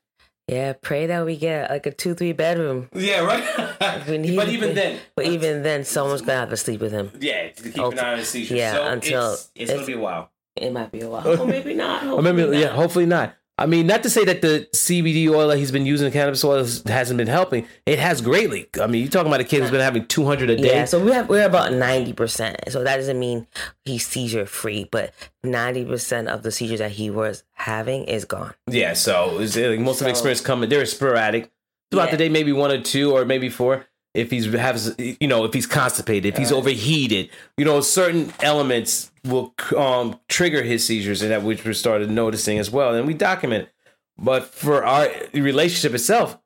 yeah, 0.48 0.74
pray 0.74 1.08
that 1.08 1.26
we 1.26 1.38
get 1.38 1.70
like 1.70 1.86
a 1.86 1.92
two 1.92 2.14
three 2.14 2.34
bedroom. 2.34 2.90
Yeah, 2.94 3.22
right. 3.22 4.08
We 4.08 4.36
but 4.36 4.50
even 4.50 4.76
then, 4.76 5.00
But 5.16 5.26
uh, 5.28 5.32
even 5.32 5.64
then, 5.64 5.86
someone's 5.86 6.22
gonna 6.22 6.40
have 6.40 6.50
to 6.50 6.58
sleep 6.58 6.82
with 6.82 6.92
him. 6.92 7.12
yeah, 7.20 7.50
to 7.50 7.64
keep 7.64 7.80
Okay. 7.80 7.98
an 7.98 8.06
eye 8.06 8.12
on 8.14 8.20
the 8.20 8.26
seizures. 8.26 8.58
Yeah, 8.58 8.74
so 8.74 8.88
until 8.88 9.34
it's, 9.34 9.52
it's, 9.56 9.72
gonna 9.72 9.86
be 9.86 9.94
a 9.94 10.00
while. 10.00 10.32
It 10.56 10.72
might 10.74 10.92
be 10.92 11.02
a 11.02 11.10
while, 11.10 11.24
oh, 11.26 11.38
or 11.40 11.48
maybe 11.48 11.74
not. 11.74 12.04
I 12.04 12.16
remember, 12.16 12.42
hopefully 12.42 12.62
yeah, 12.62 12.68
hopefully 12.68 13.06
not. 13.06 13.36
I 13.62 13.66
mean, 13.68 13.88
not 13.88 14.04
to 14.04 14.10
say 14.10 14.26
that 14.26 14.42
the 14.42 14.68
CBD 14.74 15.30
oil 15.30 15.48
that 15.50 15.58
he's 15.58 15.72
been 15.72 15.86
using, 15.86 16.06
the 16.06 16.12
cannabis 16.12 16.44
oil, 16.44 16.58
has- 16.58 16.84
hasn't 16.86 17.18
been 17.18 17.28
helping. 17.28 17.68
It 17.86 18.00
has 18.00 18.20
greatly. 18.22 18.68
I 18.82 18.88
mean, 18.88 19.02
you're 19.02 19.12
talking 19.12 19.28
about 19.28 19.40
a 19.42 19.44
kid 19.44 19.62
who's 19.62 19.72
been 19.72 19.80
having 19.82 20.06
200 20.08 20.50
a 20.50 20.56
day. 20.58 20.68
Yeah, 20.76 20.86
so 20.86 21.00
we 21.04 21.12
have 21.12 21.30
we're 21.30 21.46
about 21.46 21.72
ninety 21.74 22.14
percent. 22.14 22.58
So 22.70 22.84
that 22.84 22.98
doesn't 22.98 23.20
mean 23.20 23.48
he's 23.86 24.06
seizure 24.08 24.46
free, 24.46 24.88
but 24.92 25.14
ninety 25.44 25.86
percent 25.86 26.28
of 26.28 26.44
the 26.44 26.52
seizures 26.52 26.80
that 26.80 26.92
he 26.92 27.10
was 27.10 27.44
having 27.54 28.04
is 28.06 28.26
gone. 28.26 28.54
Yeah, 28.68 28.94
so 28.94 29.28
like, 29.38 29.80
most 29.80 29.96
of 29.96 29.98
So- 30.00 30.04
the 30.06 30.10
experience 30.10 30.42
coming, 30.42 30.70
they're 30.70 30.86
sporadic. 30.86 31.52
Throughout 31.92 32.06
Yeah. 32.06 32.12
the 32.12 32.18
day, 32.18 32.30
maybe 32.30 32.54
one 32.54 32.72
or 32.72 32.82
two, 32.82 33.12
or 33.12 33.26
maybe 33.26 33.50
four. 33.50 33.86
If 34.14 34.30
he's 34.30 34.46
has, 34.54 34.94
you 34.98 35.28
know, 35.28 35.46
if 35.46 35.54
he's 35.54 35.66
constipated, 35.66 36.34
if 36.34 36.38
he's 36.38 36.52
overheated, 36.52 37.30
you 37.58 37.64
know, 37.64 37.80
certain 37.80 38.34
elements 38.42 39.10
will 39.24 39.54
um, 39.78 40.20
trigger 40.28 40.64
his 40.64 40.86
seizures, 40.86 41.22
and 41.22 41.32
that 41.32 41.44
which 41.44 41.64
we 41.64 41.74
started 41.74 42.10
noticing 42.10 42.60
as 42.60 42.70
well, 42.70 42.94
and 42.94 43.08
we 43.08 43.14
document. 43.14 43.64
it. 43.64 43.74
But 44.18 44.46
for 44.46 44.84
our 44.84 45.10
relationship 45.34 45.94
itself, 45.94 46.38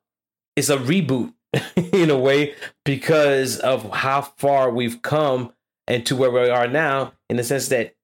it's 0.54 0.68
a 0.68 0.78
reboot 0.78 1.34
in 1.92 2.10
a 2.10 2.18
way 2.18 2.54
because 2.84 3.58
of 3.58 3.90
how 3.90 4.22
far 4.22 4.70
we've 4.70 5.02
come 5.02 5.52
and 5.86 6.04
to 6.06 6.16
where 6.16 6.30
we 6.30 6.48
are 6.48 6.66
now, 6.66 7.12
in 7.28 7.36
the 7.36 7.44
sense 7.44 7.68
that 7.68 7.94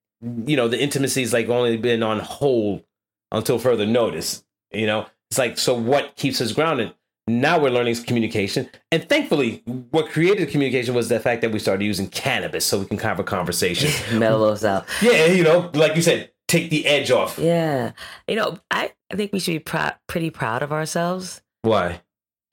you 0.45 0.55
know 0.55 0.67
the 0.67 0.81
intimacy's 0.81 1.33
like 1.33 1.49
only 1.49 1.77
been 1.77 2.03
on 2.03 2.19
hold 2.19 2.83
until 3.31 3.59
further 3.59 3.85
notice. 3.85 4.43
You 4.71 4.87
know, 4.87 5.07
it's 5.29 5.37
like 5.37 5.57
so. 5.57 5.73
What 5.73 6.15
keeps 6.15 6.39
us 6.39 6.51
grounded? 6.51 6.93
Now 7.27 7.57
we're 7.57 7.69
learning 7.69 7.95
communication, 8.03 8.69
and 8.91 9.07
thankfully, 9.07 9.63
what 9.91 10.09
created 10.09 10.49
communication 10.49 10.93
was 10.93 11.07
the 11.07 11.21
fact 11.21 11.41
that 11.41 11.51
we 11.53 11.59
started 11.59 11.85
using 11.85 12.07
cannabis 12.09 12.65
so 12.65 12.79
we 12.79 12.85
can 12.85 12.97
have 12.97 13.17
a 13.19 13.23
conversation. 13.23 13.89
Mellow 14.19 14.49
us 14.49 14.65
out. 14.65 14.85
yeah, 15.01 15.27
you 15.27 15.41
know, 15.43 15.71
like 15.73 15.95
you 15.95 16.01
said, 16.01 16.31
take 16.49 16.69
the 16.69 16.85
edge 16.85 17.11
off. 17.11 17.39
Yeah, 17.39 17.93
you 18.27 18.35
know, 18.35 18.59
I 18.69 18.91
I 19.09 19.15
think 19.15 19.31
we 19.31 19.39
should 19.39 19.53
be 19.53 19.59
proud, 19.59 19.95
pretty 20.07 20.31
proud 20.31 20.63
of 20.63 20.73
ourselves 20.73 21.41
Why? 21.61 22.01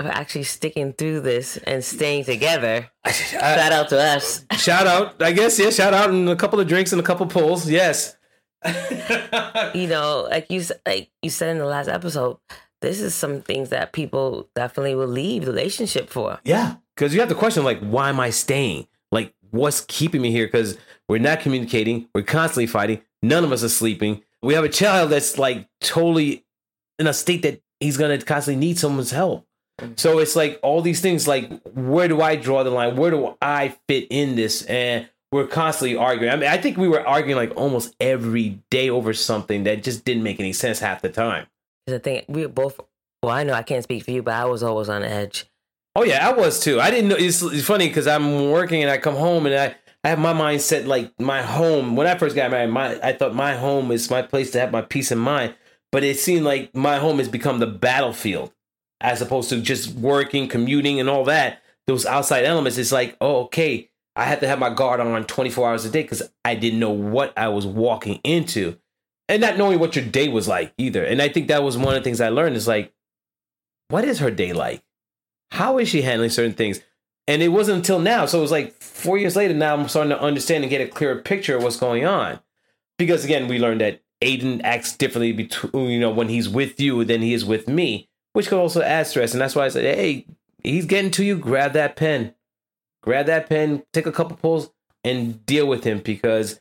for 0.01 0.07
actually 0.07 0.45
sticking 0.45 0.93
through 0.93 1.21
this 1.23 1.57
and 1.57 1.85
staying 1.85 2.25
together. 2.25 2.89
I- 3.05 3.11
Shout 3.11 3.73
out 3.73 3.89
to 3.89 4.01
us. 4.01 4.45
shout 4.53 4.87
out, 4.87 5.21
I 5.21 5.33
guess. 5.33 5.59
Yeah, 5.59 5.71
shout 5.71 5.95
out 5.95 6.11
and 6.11 6.29
a 6.29 6.37
couple 6.37 6.61
of 6.61 6.69
drinks 6.69 6.93
and 6.93 7.01
a 7.01 7.05
couple 7.05 7.27
pulls. 7.27 7.69
Yes. 7.69 8.17
You 9.75 9.87
know, 9.89 10.29
like 10.31 10.51
you 10.51 10.63
like 10.87 11.11
you 11.23 11.31
said 11.31 11.49
in 11.51 11.59
the 11.59 11.65
last 11.67 11.89
episode, 11.89 12.37
this 12.81 13.01
is 13.01 13.15
some 13.15 13.43
things 13.43 13.69
that 13.71 13.93
people 13.93 14.49
definitely 14.55 14.95
will 14.95 15.07
leave 15.07 15.45
the 15.45 15.53
relationship 15.53 16.09
for. 16.11 16.41
Yeah, 16.45 16.77
because 16.97 17.15
you 17.15 17.21
have 17.21 17.29
the 17.29 17.35
question 17.35 17.65
like, 17.65 17.81
why 17.81 18.09
am 18.09 18.21
I 18.21 18.31
staying? 18.31 18.87
Like, 19.13 19.35
what's 19.51 19.83
keeping 19.83 20.23
me 20.23 20.31
here? 20.31 20.47
Because 20.47 20.79
we're 21.09 21.19
not 21.19 21.41
communicating. 21.41 22.09
We're 22.15 22.23
constantly 22.23 22.67
fighting. 22.67 23.03
None 23.23 23.45
of 23.45 23.53
us 23.53 23.63
are 23.63 23.69
sleeping. 23.69 24.23
We 24.43 24.55
have 24.55 24.65
a 24.65 24.69
child 24.69 25.11
that's 25.11 25.39
like 25.39 25.69
totally 25.81 26.45
in 26.99 27.07
a 27.07 27.13
state 27.13 27.43
that 27.43 27.61
he's 27.81 27.97
gonna 27.97 28.19
constantly 28.19 28.65
need 28.65 28.79
someone's 28.79 29.11
help. 29.11 29.47
Mm-hmm. 29.81 29.95
So 29.97 30.19
it's 30.19 30.37
like 30.37 30.59
all 30.63 30.83
these 30.83 31.01
things. 31.01 31.29
Like, 31.29 31.51
where 31.75 32.09
do 32.09 32.23
I 32.23 32.37
draw 32.37 32.63
the 32.63 32.71
line? 32.71 32.97
Where 32.97 33.11
do 33.11 33.37
I 33.43 33.77
fit 33.89 34.07
in 34.11 34.37
this? 34.37 34.63
And 34.63 35.09
we're 35.33 35.47
constantly 35.47 35.97
arguing. 35.97 36.33
I 36.33 36.37
mean, 36.37 36.49
I 36.49 36.57
think 36.57 36.77
we 36.77 36.89
were 36.89 37.07
arguing 37.07 37.37
like 37.37 37.57
almost 37.57 37.95
every 38.01 38.61
day 38.71 38.91
over 38.91 39.13
something 39.13 39.65
that 39.65 39.83
just 39.83 40.05
didn't 40.05 40.23
make 40.23 40.41
any 40.41 40.53
sense 40.53 40.81
half 40.81 41.03
the 41.03 41.09
time. 41.09 41.47
The 41.91 41.99
thing 41.99 42.25
we 42.29 42.47
both. 42.47 42.81
Well, 43.23 43.33
I 43.33 43.45
know 43.45 43.53
I 43.53 43.63
can't 43.63 43.85
speak 43.85 44.05
for 44.05 44.11
you, 44.13 44.23
but 44.23 44.35
I 44.35 44.47
was 44.47 44.63
always 44.63 44.89
on 44.89 45.03
edge. 45.03 45.47
Oh 45.95 46.05
yeah, 46.05 46.27
I 46.27 46.33
was 46.33 46.61
too. 46.61 46.81
I 46.81 46.91
didn't 46.91 47.09
know. 47.09 47.17
It's, 47.17 47.43
it's 47.43 47.67
funny 47.67 47.89
because 47.89 48.07
I'm 48.07 48.51
working 48.51 48.83
and 48.83 48.91
I 48.91 48.99
come 48.99 49.17
home 49.17 49.47
and 49.47 49.55
I, 49.55 49.77
I 50.05 50.09
have 50.09 50.19
my 50.19 50.33
mindset 50.33 50.87
like 50.87 51.13
my 51.21 51.43
home. 51.43 51.97
When 51.97 52.07
I 52.07 52.17
first 52.17 52.37
got 52.37 52.51
married, 52.51 52.71
my 52.71 52.99
I 53.03 53.13
thought 53.13 53.35
my 53.35 53.57
home 53.57 53.91
is 53.91 54.11
my 54.11 54.23
place 54.23 54.51
to 54.53 54.61
have 54.61 54.73
my 54.73 54.83
peace 54.83 55.11
of 55.11 55.19
mind. 55.19 55.55
But 55.93 56.05
it 56.05 56.19
seemed 56.19 56.45
like 56.45 56.75
my 56.75 56.99
home 56.99 57.19
has 57.19 57.29
become 57.29 57.59
the 57.59 57.67
battlefield 57.67 58.53
as 59.01 59.21
opposed 59.21 59.49
to 59.49 59.61
just 59.61 59.95
working, 59.95 60.49
commuting, 60.49 61.01
and 61.01 61.09
all 61.09 61.25
that. 61.25 61.63
Those 61.87 62.07
outside 62.07 62.45
elements. 62.45 62.79
It's 62.79 62.93
like, 62.93 63.17
oh, 63.21 63.45
okay, 63.45 63.91
I 64.15 64.25
have 64.25 64.41
to 64.41 64.49
have 64.49 64.59
my 64.59 64.71
guard 64.71 65.01
on 65.01 65.25
24 65.25 65.69
hours 65.69 65.85
a 65.85 65.91
day 65.91 66.03
because 66.03 66.23
I 66.45 66.55
didn't 66.55 66.79
know 66.79 66.91
what 66.91 67.37
I 67.37 67.49
was 67.49 67.67
walking 67.67 68.21
into, 68.23 68.77
and 69.31 69.41
not 69.41 69.57
knowing 69.57 69.79
what 69.79 69.97
your 69.97 70.05
day 70.05 70.29
was 70.29 70.47
like 70.47 70.75
either. 70.77 71.03
And 71.03 71.23
I 71.23 71.29
think 71.29 71.49
that 71.49 71.63
was 71.63 71.79
one 71.79 71.95
of 71.95 71.95
the 71.95 72.05
things 72.05 72.21
I 72.21 72.29
learned. 72.29 72.57
Is 72.57 72.69
like, 72.69 72.93
what 73.89 74.05
is 74.05 74.19
her 74.19 74.31
day 74.31 74.53
like? 74.53 74.83
how 75.51 75.79
is 75.79 75.89
she 75.89 76.03
handling 76.03 76.31
certain 76.31 76.53
things? 76.53 76.81
And 77.27 77.43
it 77.43 77.49
wasn't 77.49 77.79
until 77.79 77.99
now. 77.99 78.27
So 78.27 78.39
it 78.39 78.43
was 78.43 78.51
like 78.51 78.73
four 78.81 79.19
years 79.19 79.37
later. 79.37 79.55
Now 79.55 79.75
I'm 79.75 79.89
starting 79.89 80.11
to 80.11 80.21
understand 80.21 80.65
and 80.65 80.71
get 80.71 80.81
a 80.81 80.89
clearer 80.89 81.17
picture 81.17 81.57
of 81.57 81.63
what's 81.63 81.77
going 81.77 82.05
on. 82.05 82.41
Because 82.99 83.25
again, 83.25 83.49
we 83.49 83.59
learned 83.59 83.81
that 83.81 84.03
Aiden 84.23 84.61
acts 84.65 84.97
differently 84.97 85.33
between 85.33 85.91
you 85.91 86.01
know 86.01 86.11
when 86.11 86.29
he's 86.29 86.49
with 86.49 86.81
you 86.81 87.05
than 87.05 87.23
he 87.23 87.33
is 87.33 87.45
with 87.45 87.69
me, 87.69 88.09
which 88.33 88.49
could 88.49 88.59
also 88.59 88.83
add 88.83 89.07
stress. 89.07 89.33
And 89.33 89.41
that's 89.41 89.55
why 89.55 89.65
I 89.65 89.69
said, 89.69 89.85
hey, 89.85 90.27
he's 90.63 90.87
getting 90.87 91.11
to 91.13 91.25
you. 91.25 91.39
Grab 91.39 91.73
that 91.73 91.97
pen, 91.97 92.35
grab 93.03 93.27
that 93.27 93.49
pen, 93.49 93.85
take 93.93 94.07
a 94.07 94.13
couple 94.13 94.37
pulls, 94.37 94.71
and 95.05 95.45
deal 95.47 95.67
with 95.67 95.85
him 95.85 96.01
because 96.01 96.61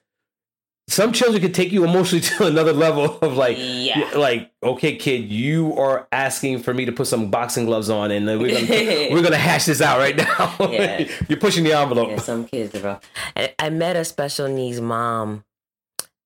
some 0.90 1.14
children 1.14 1.42
can 1.42 1.52
take 1.54 1.72
you 1.72 1.84
emotionally 1.84 2.22
to 2.38 2.46
another 2.48 2.74
level 2.74 3.18
of 3.20 3.38
like, 3.38 3.58
Yeah. 3.60 4.10
like 4.16 4.52
okay, 4.64 4.96
kid, 4.96 5.30
you 5.32 5.78
are 5.78 6.08
asking 6.12 6.64
for 6.64 6.74
me 6.74 6.86
to 6.86 6.92
put 6.92 7.08
some 7.08 7.30
boxing 7.32 7.66
gloves 7.66 7.90
on, 7.90 8.12
and 8.12 8.26
we're 8.28 8.54
gonna 8.54 8.68
we're 9.14 9.22
gonna 9.22 9.38
hash 9.38 9.66
this 9.66 9.82
out 9.82 10.00
right 10.00 10.16
now. 10.18 10.56
Yeah. 10.72 11.08
You're 11.28 11.40
pushing 11.40 11.64
the 11.64 11.74
envelope. 11.74 12.10
Yeah, 12.10 12.18
some 12.20 12.46
kids, 12.46 12.78
bro. 12.80 13.00
And 13.36 13.54
I 13.60 13.70
met 13.70 13.96
a 13.96 14.04
special 14.06 14.48
needs 14.48 14.82
mom, 14.82 15.44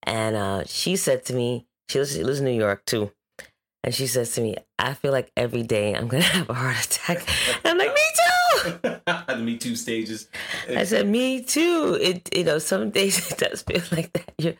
and 0.03 0.35
uh, 0.35 0.63
she 0.65 0.95
said 0.95 1.25
to 1.25 1.33
me, 1.33 1.65
she 1.89 1.99
lives, 1.99 2.13
she 2.15 2.23
lives 2.23 2.39
in 2.39 2.45
New 2.45 2.51
York 2.51 2.83
too, 2.85 3.11
and 3.83 3.93
she 3.93 4.07
says 4.07 4.33
to 4.35 4.41
me, 4.41 4.55
"I 4.79 4.93
feel 4.93 5.11
like 5.11 5.31
every 5.37 5.63
day 5.63 5.93
I'm 5.93 6.07
gonna 6.07 6.23
have 6.23 6.49
a 6.49 6.53
heart 6.53 6.83
attack." 6.85 7.27
And 7.63 7.71
I'm 7.71 7.77
like, 7.77 7.93
"Me 7.93 8.81
too." 8.81 8.92
the 9.27 9.37
Me 9.37 9.57
Too 9.57 9.75
stages. 9.75 10.27
I 10.69 10.83
said, 10.83 11.07
"Me 11.07 11.41
too." 11.41 11.97
It, 12.01 12.35
you 12.35 12.43
know, 12.43 12.59
some 12.59 12.89
days 12.89 13.31
it 13.31 13.37
does 13.37 13.61
feel 13.61 13.81
like 13.91 14.13
that. 14.13 14.33
You're 14.37 14.55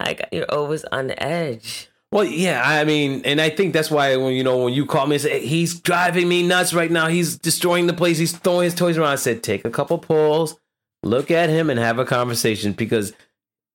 like 0.00 0.26
you're 0.32 0.50
always 0.50 0.84
on 0.84 1.08
the 1.08 1.22
edge. 1.22 1.88
Well, 2.14 2.24
yeah, 2.24 2.62
I 2.64 2.84
mean, 2.84 3.22
and 3.24 3.40
I 3.40 3.50
think 3.50 3.72
that's 3.72 3.90
why 3.90 4.14
when 4.16 4.34
you 4.34 4.44
know 4.44 4.64
when 4.64 4.72
you 4.72 4.86
call 4.86 5.06
me 5.06 5.16
and 5.16 5.22
say 5.22 5.44
he's 5.44 5.80
driving 5.80 6.28
me 6.28 6.46
nuts 6.46 6.72
right 6.72 6.90
now, 6.90 7.08
he's 7.08 7.36
destroying 7.36 7.88
the 7.88 7.92
place, 7.92 8.18
he's 8.18 8.36
throwing 8.36 8.64
his 8.64 8.74
toys 8.74 8.96
around. 8.96 9.08
I 9.08 9.16
said, 9.16 9.42
take 9.42 9.64
a 9.64 9.70
couple 9.70 9.98
pulls, 9.98 10.56
look 11.02 11.32
at 11.32 11.50
him, 11.50 11.70
and 11.70 11.78
have 11.80 11.98
a 11.98 12.04
conversation 12.04 12.72
because 12.72 13.14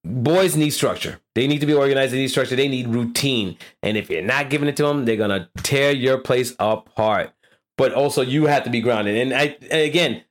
boys 0.06 0.56
need 0.56 0.70
structure. 0.70 1.20
They 1.36 1.48
need 1.48 1.60
to 1.60 1.66
be 1.66 1.74
organized. 1.74 2.14
They 2.14 2.18
need 2.18 2.30
structure. 2.30 2.56
They 2.56 2.70
need 2.70 2.88
routine. 2.88 3.58
And 3.84 3.98
if 3.98 4.10
you're 4.10 4.22
not 4.22 4.50
giving 4.50 4.70
it 4.70 4.78
to 4.78 4.84
them, 4.84 5.04
they're 5.04 5.18
gonna 5.18 5.50
tear 5.58 5.92
your 5.92 6.18
place 6.18 6.56
apart. 6.60 7.32
But 7.80 7.94
also, 7.94 8.22
you 8.22 8.48
have 8.48 8.66
to 8.66 8.70
be 8.70 8.82
grounded. 8.82 9.16
And 9.16 9.34
I 9.34 9.56
and 9.72 9.82
again, 9.82 10.24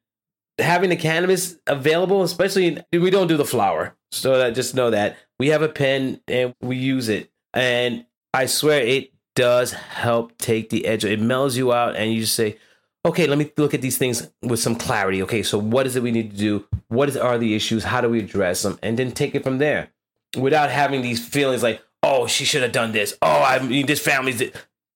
having 0.58 0.90
the 0.90 0.96
cannabis 0.96 1.56
available, 1.66 2.22
especially 2.22 2.76
we 2.92 3.08
don't 3.08 3.26
do 3.26 3.38
the 3.38 3.44
flower, 3.46 3.96
so 4.12 4.36
that 4.36 4.54
just 4.54 4.74
know 4.74 4.90
that 4.90 5.16
we 5.38 5.48
have 5.48 5.62
a 5.62 5.68
pen 5.68 6.20
and 6.28 6.54
we 6.60 6.76
use 6.76 7.08
it. 7.08 7.32
And 7.54 8.04
I 8.34 8.44
swear 8.44 8.82
it 8.82 9.14
does 9.34 9.72
help 9.72 10.36
take 10.36 10.68
the 10.68 10.84
edge. 10.84 11.06
It 11.06 11.20
mellows 11.20 11.56
you 11.56 11.72
out, 11.72 11.96
and 11.96 12.12
you 12.12 12.20
just 12.20 12.34
say, 12.34 12.58
"Okay, 13.06 13.26
let 13.26 13.38
me 13.38 13.50
look 13.56 13.72
at 13.72 13.80
these 13.80 13.96
things 13.96 14.30
with 14.42 14.60
some 14.60 14.76
clarity." 14.76 15.22
Okay, 15.22 15.42
so 15.42 15.56
what 15.58 15.86
is 15.86 15.96
it 15.96 16.02
we 16.02 16.10
need 16.10 16.32
to 16.32 16.36
do? 16.36 16.66
What 16.88 17.08
is, 17.08 17.16
are 17.16 17.38
the 17.38 17.54
issues? 17.54 17.84
How 17.84 18.02
do 18.02 18.10
we 18.10 18.18
address 18.18 18.62
them? 18.62 18.78
And 18.82 18.98
then 18.98 19.12
take 19.12 19.34
it 19.34 19.42
from 19.42 19.56
there, 19.56 19.88
without 20.36 20.68
having 20.68 21.00
these 21.00 21.26
feelings 21.26 21.62
like, 21.62 21.80
"Oh, 22.02 22.26
she 22.26 22.44
should 22.44 22.62
have 22.62 22.72
done 22.72 22.92
this." 22.92 23.16
Oh, 23.22 23.42
I 23.42 23.58
mean, 23.60 23.86
this 23.86 24.00
family's 24.00 24.42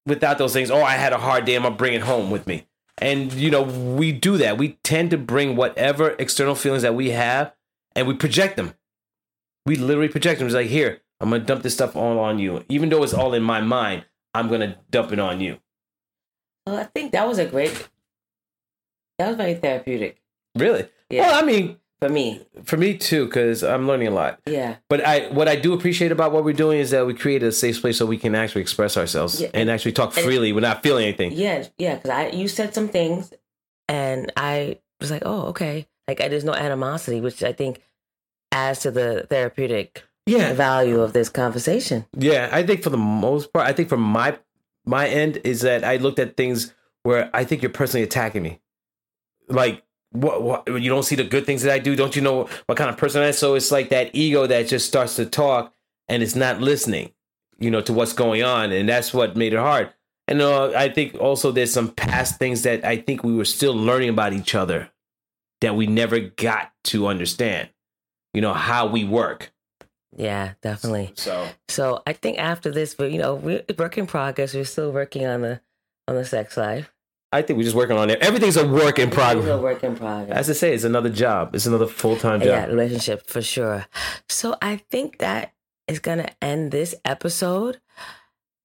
without 0.06 0.38
those 0.38 0.52
things. 0.52 0.70
Oh, 0.70 0.82
I 0.82 0.92
had 0.92 1.12
a 1.12 1.18
hard 1.18 1.44
day. 1.44 1.54
I'm 1.54 1.62
gonna 1.62 1.74
bring 1.74 1.94
it 1.94 2.02
home 2.02 2.30
with 2.30 2.46
me. 2.46 2.66
And 2.98 3.32
you 3.32 3.50
know, 3.50 3.62
we 3.62 4.12
do 4.12 4.36
that. 4.38 4.58
We 4.58 4.78
tend 4.82 5.10
to 5.10 5.18
bring 5.18 5.56
whatever 5.56 6.10
external 6.18 6.54
feelings 6.54 6.82
that 6.82 6.94
we 6.94 7.10
have, 7.10 7.52
and 7.94 8.06
we 8.06 8.14
project 8.14 8.56
them. 8.56 8.74
We 9.66 9.76
literally 9.76 10.08
project 10.08 10.38
them. 10.38 10.46
It's 10.46 10.54
like, 10.54 10.66
here, 10.66 11.00
I'm 11.20 11.30
gonna 11.30 11.44
dump 11.44 11.62
this 11.62 11.74
stuff 11.74 11.96
all 11.96 12.18
on 12.18 12.38
you, 12.38 12.64
even 12.68 12.88
though 12.88 13.02
it's 13.02 13.14
all 13.14 13.34
in 13.34 13.42
my 13.42 13.60
mind. 13.60 14.04
I'm 14.34 14.48
gonna 14.48 14.78
dump 14.90 15.12
it 15.12 15.18
on 15.18 15.40
you. 15.40 15.58
Well, 16.66 16.76
I 16.76 16.84
think 16.84 17.12
that 17.12 17.26
was 17.26 17.38
a 17.38 17.46
great. 17.46 17.88
That 19.18 19.28
was 19.28 19.36
very 19.36 19.54
therapeutic 19.54 20.22
Really? 20.56 20.88
Yeah. 21.08 21.22
Well, 21.28 21.42
I 21.42 21.46
mean, 21.46 21.78
for 22.02 22.08
me. 22.08 22.40
for 22.64 22.76
me 22.76 22.96
too, 22.98 23.26
because 23.26 23.62
I'm 23.62 23.86
learning 23.86 24.08
a 24.08 24.10
lot. 24.12 24.40
Yeah. 24.46 24.76
But 24.88 25.04
I, 25.06 25.28
what 25.28 25.48
I 25.48 25.56
do 25.56 25.72
appreciate 25.72 26.12
about 26.12 26.32
what 26.32 26.44
we're 26.44 26.52
doing 26.52 26.78
is 26.80 26.90
that 26.90 27.06
we 27.06 27.14
create 27.14 27.42
a 27.42 27.52
safe 27.52 27.80
place 27.80 27.98
so 27.98 28.06
we 28.06 28.18
can 28.18 28.34
actually 28.34 28.62
express 28.62 28.96
ourselves 28.96 29.40
Yeah. 29.40 29.48
and 29.54 29.70
actually 29.70 29.92
talk 29.92 30.16
And- 30.16 30.24
freely. 30.24 30.52
We're 30.52 30.60
not 30.60 30.82
feeling 30.82 31.04
anything. 31.04 31.32
Yeah, 31.32 31.66
yeah, 31.78 31.94
because 31.96 32.10
I 32.10 32.28
you 32.28 32.48
said 32.48 32.74
some 32.74 32.88
things, 32.88 33.32
and 33.88 34.32
I 34.36 34.78
was 35.00 35.10
like, 35.10 35.22
oh, 35.24 35.46
okay. 35.48 35.86
Like 36.08 36.20
I, 36.20 36.28
there's 36.28 36.44
no 36.44 36.54
animosity, 36.54 37.20
which 37.20 37.42
I 37.42 37.52
think 37.52 37.80
adds 38.50 38.80
to 38.80 38.90
the 38.90 39.26
therapeutic 39.30 40.04
Yeah, 40.26 40.52
value 40.52 41.00
of 41.00 41.12
this 41.12 41.28
conversation. 41.28 42.04
Yeah, 42.16 42.48
I 42.52 42.62
think 42.64 42.82
for 42.82 42.90
the 42.90 42.96
most 42.98 43.52
part, 43.52 43.66
I 43.66 43.72
think 43.72 43.88
from 43.88 44.00
my 44.02 44.38
my 44.84 45.06
end 45.08 45.38
is 45.44 45.60
that 45.62 45.84
I 45.84 45.96
looked 45.96 46.18
at 46.18 46.36
things 46.36 46.74
where 47.04 47.30
I 47.32 47.44
think 47.44 47.62
you're 47.62 47.70
personally 47.70 48.02
attacking 48.04 48.42
me. 48.42 48.60
Like 49.48 49.82
what, 50.12 50.42
what 50.42 50.82
you 50.82 50.90
don't 50.90 51.02
see 51.02 51.16
the 51.16 51.24
good 51.24 51.46
things 51.46 51.62
that 51.62 51.72
I 51.72 51.78
do, 51.78 51.96
don't 51.96 52.14
you 52.14 52.22
know 52.22 52.48
what 52.66 52.78
kind 52.78 52.90
of 52.90 52.96
person 52.96 53.22
I 53.22 53.28
am? 53.28 53.32
So 53.32 53.54
it's 53.54 53.72
like 53.72 53.88
that 53.90 54.10
ego 54.14 54.46
that 54.46 54.68
just 54.68 54.86
starts 54.86 55.16
to 55.16 55.26
talk 55.26 55.74
and 56.08 56.22
it's 56.22 56.36
not 56.36 56.60
listening, 56.60 57.12
you 57.58 57.70
know, 57.70 57.80
to 57.82 57.92
what's 57.92 58.12
going 58.12 58.42
on, 58.42 58.72
and 58.72 58.88
that's 58.88 59.14
what 59.14 59.36
made 59.36 59.52
it 59.52 59.58
hard. 59.58 59.92
And 60.28 60.40
uh, 60.40 60.72
I 60.72 60.88
think 60.88 61.14
also 61.14 61.50
there's 61.50 61.72
some 61.72 61.90
past 61.90 62.38
things 62.38 62.62
that 62.62 62.84
I 62.84 62.96
think 62.96 63.24
we 63.24 63.34
were 63.34 63.44
still 63.44 63.74
learning 63.74 64.08
about 64.08 64.32
each 64.32 64.54
other 64.54 64.90
that 65.60 65.76
we 65.76 65.86
never 65.86 66.20
got 66.20 66.72
to 66.84 67.06
understand. 67.06 67.70
You 68.34 68.40
know 68.40 68.54
how 68.54 68.86
we 68.86 69.04
work. 69.04 69.52
Yeah, 70.16 70.52
definitely. 70.62 71.12
So 71.16 71.48
So 71.68 72.02
I 72.06 72.12
think 72.12 72.38
after 72.38 72.70
this, 72.70 72.94
but 72.94 73.12
you 73.12 73.18
know, 73.18 73.34
we're 73.34 73.62
work 73.78 73.98
in 73.98 74.06
progress. 74.06 74.54
We're 74.54 74.64
still 74.64 74.92
working 74.92 75.26
on 75.26 75.42
the 75.42 75.60
on 76.08 76.16
the 76.16 76.24
sex 76.24 76.56
life. 76.56 76.92
I 77.32 77.42
think 77.42 77.56
we're 77.56 77.62
just 77.64 77.76
working 77.76 77.96
on 77.96 78.10
it. 78.10 78.18
Everything's 78.20 78.56
a 78.58 78.66
work 78.68 78.98
in 78.98 79.08
It's 79.08 79.16
a 79.16 79.20
progress. 79.20 79.60
work 79.60 79.82
in 79.84 79.96
progress. 79.96 80.36
As 80.36 80.50
I 80.50 80.52
say, 80.52 80.74
it's 80.74 80.84
another 80.84 81.08
job. 81.08 81.54
It's 81.54 81.66
another 81.66 81.86
full 81.86 82.16
time 82.16 82.40
job. 82.40 82.48
yeah, 82.48 82.66
relationship 82.66 83.26
for 83.26 83.40
sure. 83.40 83.86
So 84.28 84.56
I 84.60 84.76
think 84.90 85.18
that 85.18 85.52
is 85.88 85.98
gonna 85.98 86.28
end 86.42 86.70
this 86.72 86.94
episode. 87.04 87.80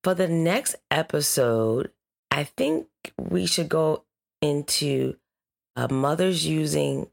For 0.03 0.13
the 0.13 0.27
next 0.27 0.75
episode, 0.91 1.91
I 2.31 2.43
think 2.43 2.87
we 3.17 3.45
should 3.45 3.69
go 3.69 4.03
into 4.41 5.15
uh, 5.75 5.87
mothers 5.89 6.45
using 6.45 7.09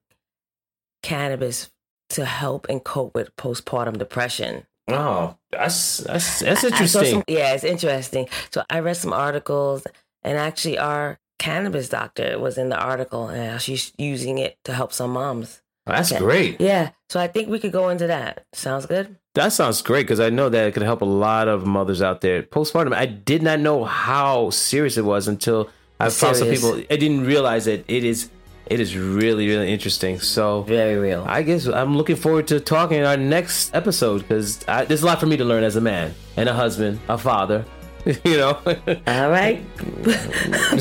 cannabis 1.02 1.70
to 2.10 2.24
help 2.24 2.66
and 2.68 2.82
cope 2.84 3.14
with 3.14 3.34
postpartum 3.36 3.98
depression. 3.98 4.66
Oh, 4.88 5.36
that's 5.50 5.98
that's 5.98 6.40
that's 6.40 6.64
I- 6.64 6.68
I 6.68 6.70
interesting. 6.70 7.04
some- 7.06 7.24
yeah, 7.26 7.54
it's 7.54 7.64
interesting. 7.64 8.28
So 8.50 8.62
I 8.68 8.80
read 8.80 8.96
some 8.96 9.12
articles, 9.12 9.86
and 10.22 10.36
actually, 10.36 10.78
our 10.78 11.18
cannabis 11.38 11.88
doctor 11.88 12.38
was 12.38 12.58
in 12.58 12.68
the 12.68 12.78
article, 12.78 13.28
and 13.28 13.60
she's 13.60 13.92
using 13.98 14.38
it 14.38 14.56
to 14.64 14.72
help 14.72 14.92
some 14.92 15.12
moms. 15.12 15.60
that's 15.86 16.12
Yeah. 16.12 16.18
great. 16.18 16.60
Yeah, 16.60 16.90
so 17.10 17.20
I 17.20 17.26
think 17.26 17.48
we 17.50 17.58
could 17.58 17.72
go 17.72 17.90
into 17.90 18.06
that. 18.06 18.44
Sounds 18.54 18.86
good. 18.86 19.16
That 19.34 19.52
sounds 19.52 19.82
great 19.82 20.04
because 20.04 20.18
I 20.20 20.30
know 20.30 20.48
that 20.48 20.66
it 20.66 20.72
could 20.72 20.82
help 20.82 21.02
a 21.02 21.04
lot 21.04 21.46
of 21.46 21.66
mothers 21.66 22.00
out 22.00 22.22
there. 22.22 22.42
Postpartum, 22.42 22.94
I 22.94 23.04
did 23.04 23.42
not 23.42 23.60
know 23.60 23.84
how 23.84 24.48
serious 24.50 24.96
it 24.96 25.04
was 25.04 25.28
until 25.28 25.68
I 26.00 26.06
It's 26.06 26.18
found 26.18 26.36
some 26.36 26.48
people. 26.48 26.80
I 26.90 26.96
didn't 26.96 27.26
realize 27.26 27.66
that 27.66 27.84
it 27.86 28.02
is. 28.04 28.30
It 28.66 28.80
is 28.80 28.96
really 28.96 29.46
really 29.46 29.70
interesting. 29.70 30.18
So 30.20 30.62
Very 30.62 30.96
real. 30.96 31.22
I 31.28 31.42
guess 31.42 31.66
I'm 31.66 31.98
looking 31.98 32.16
forward 32.16 32.46
to 32.48 32.60
talking 32.60 32.98
in 33.00 33.04
our 33.04 33.18
next 33.18 33.74
episode 33.74 34.22
because 34.22 34.60
there's 34.88 35.02
a 35.02 35.06
lot 35.06 35.20
for 35.20 35.26
me 35.26 35.36
to 35.36 35.44
learn 35.44 35.64
as 35.64 35.76
a 35.76 35.82
man 35.82 36.14
and 36.38 36.48
a 36.48 36.54
husband, 36.54 36.98
a 37.10 37.18
father. 37.18 37.66
You 38.24 38.36
know. 38.36 38.58
All 39.06 39.30
right. 39.30 39.62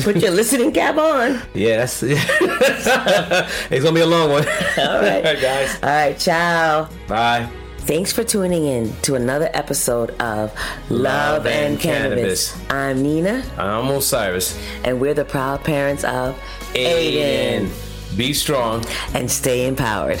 Put 0.02 0.16
your 0.16 0.30
listening 0.30 0.72
cap 0.72 0.96
on. 0.98 1.40
Yes, 1.54 2.02
it's 2.06 3.82
gonna 3.82 3.92
be 3.94 4.00
a 4.00 4.06
long 4.06 4.30
one. 4.30 4.46
All 4.78 5.00
right. 5.00 5.40
guys. 5.40 5.74
All 5.82 5.88
right, 5.88 6.18
ciao. 6.18 6.88
Bye. 7.08 7.48
Thanks 7.78 8.12
for 8.12 8.24
tuning 8.24 8.64
in 8.66 8.92
to 9.02 9.14
another 9.14 9.50
episode 9.54 10.10
of 10.20 10.52
Love, 10.90 11.46
and, 11.46 11.78
Cannabis. 11.78 12.54
I'm 12.70 13.02
Nina, 13.02 13.42
I'm 13.58 13.88
Osiris. 13.88 14.58
and 14.84 15.00
we're 15.00 15.14
the 15.14 15.24
proud 15.24 15.64
parents 15.64 16.04
of 16.04 16.38
Aiden. 16.74 17.70
Be 18.16 18.32
strong. 18.32 18.84
And 19.14 19.30
stay 19.30 19.66
empowered. 19.66 20.20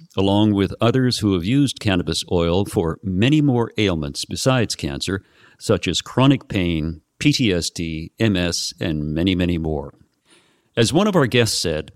along 0.17 0.53
with 0.53 0.73
others 0.81 1.19
who 1.19 1.33
have 1.33 1.45
used 1.45 1.79
cannabis 1.79 2.23
oil 2.31 2.65
for 2.65 2.99
many 3.03 3.41
more 3.41 3.71
ailments 3.77 4.25
besides 4.25 4.75
cancer, 4.75 5.23
such 5.57 5.87
as 5.87 6.01
chronic 6.01 6.47
pain, 6.47 7.01
PTSD, 7.19 8.11
MS, 8.19 8.73
and 8.79 9.13
many, 9.13 9.35
many 9.35 9.57
more. 9.57 9.93
As 10.75 10.91
one 10.91 11.07
of 11.07 11.15
our 11.15 11.27
guests 11.27 11.57
said, 11.57 11.91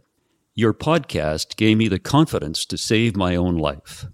your 0.53 0.73
podcast 0.73 1.57
gave 1.57 1.77
me 1.77 1.87
the 1.87 1.99
confidence 1.99 2.65
to 2.65 2.77
save 2.77 3.15
my 3.15 3.35
own 3.35 3.57
life. 3.57 4.05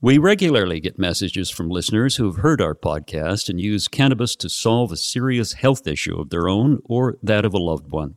We 0.00 0.16
regularly 0.16 0.80
get 0.80 0.98
messages 0.98 1.50
from 1.50 1.68
listeners 1.68 2.16
who 2.16 2.24
have 2.24 2.42
heard 2.42 2.62
our 2.62 2.74
podcast 2.74 3.50
and 3.50 3.60
use 3.60 3.86
cannabis 3.86 4.34
to 4.36 4.48
solve 4.48 4.92
a 4.92 4.96
serious 4.96 5.52
health 5.52 5.86
issue 5.86 6.18
of 6.18 6.30
their 6.30 6.48
own 6.48 6.80
or 6.86 7.18
that 7.22 7.44
of 7.44 7.52
a 7.52 7.58
loved 7.58 7.90
one. 7.90 8.16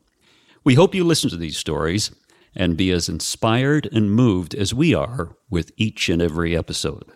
We 0.64 0.76
hope 0.76 0.96
you 0.96 1.04
listen 1.04 1.30
to 1.32 1.36
these 1.36 1.58
stories 1.58 2.12
and 2.56 2.78
be 2.78 2.92
as 2.92 3.10
inspired 3.10 3.88
and 3.92 4.12
moved 4.12 4.54
as 4.56 4.74
we 4.74 4.94
are 4.94 5.36
with 5.50 5.72
each 5.78 6.10
and 6.10 6.22
every 6.22 6.56
episode. 6.56 7.12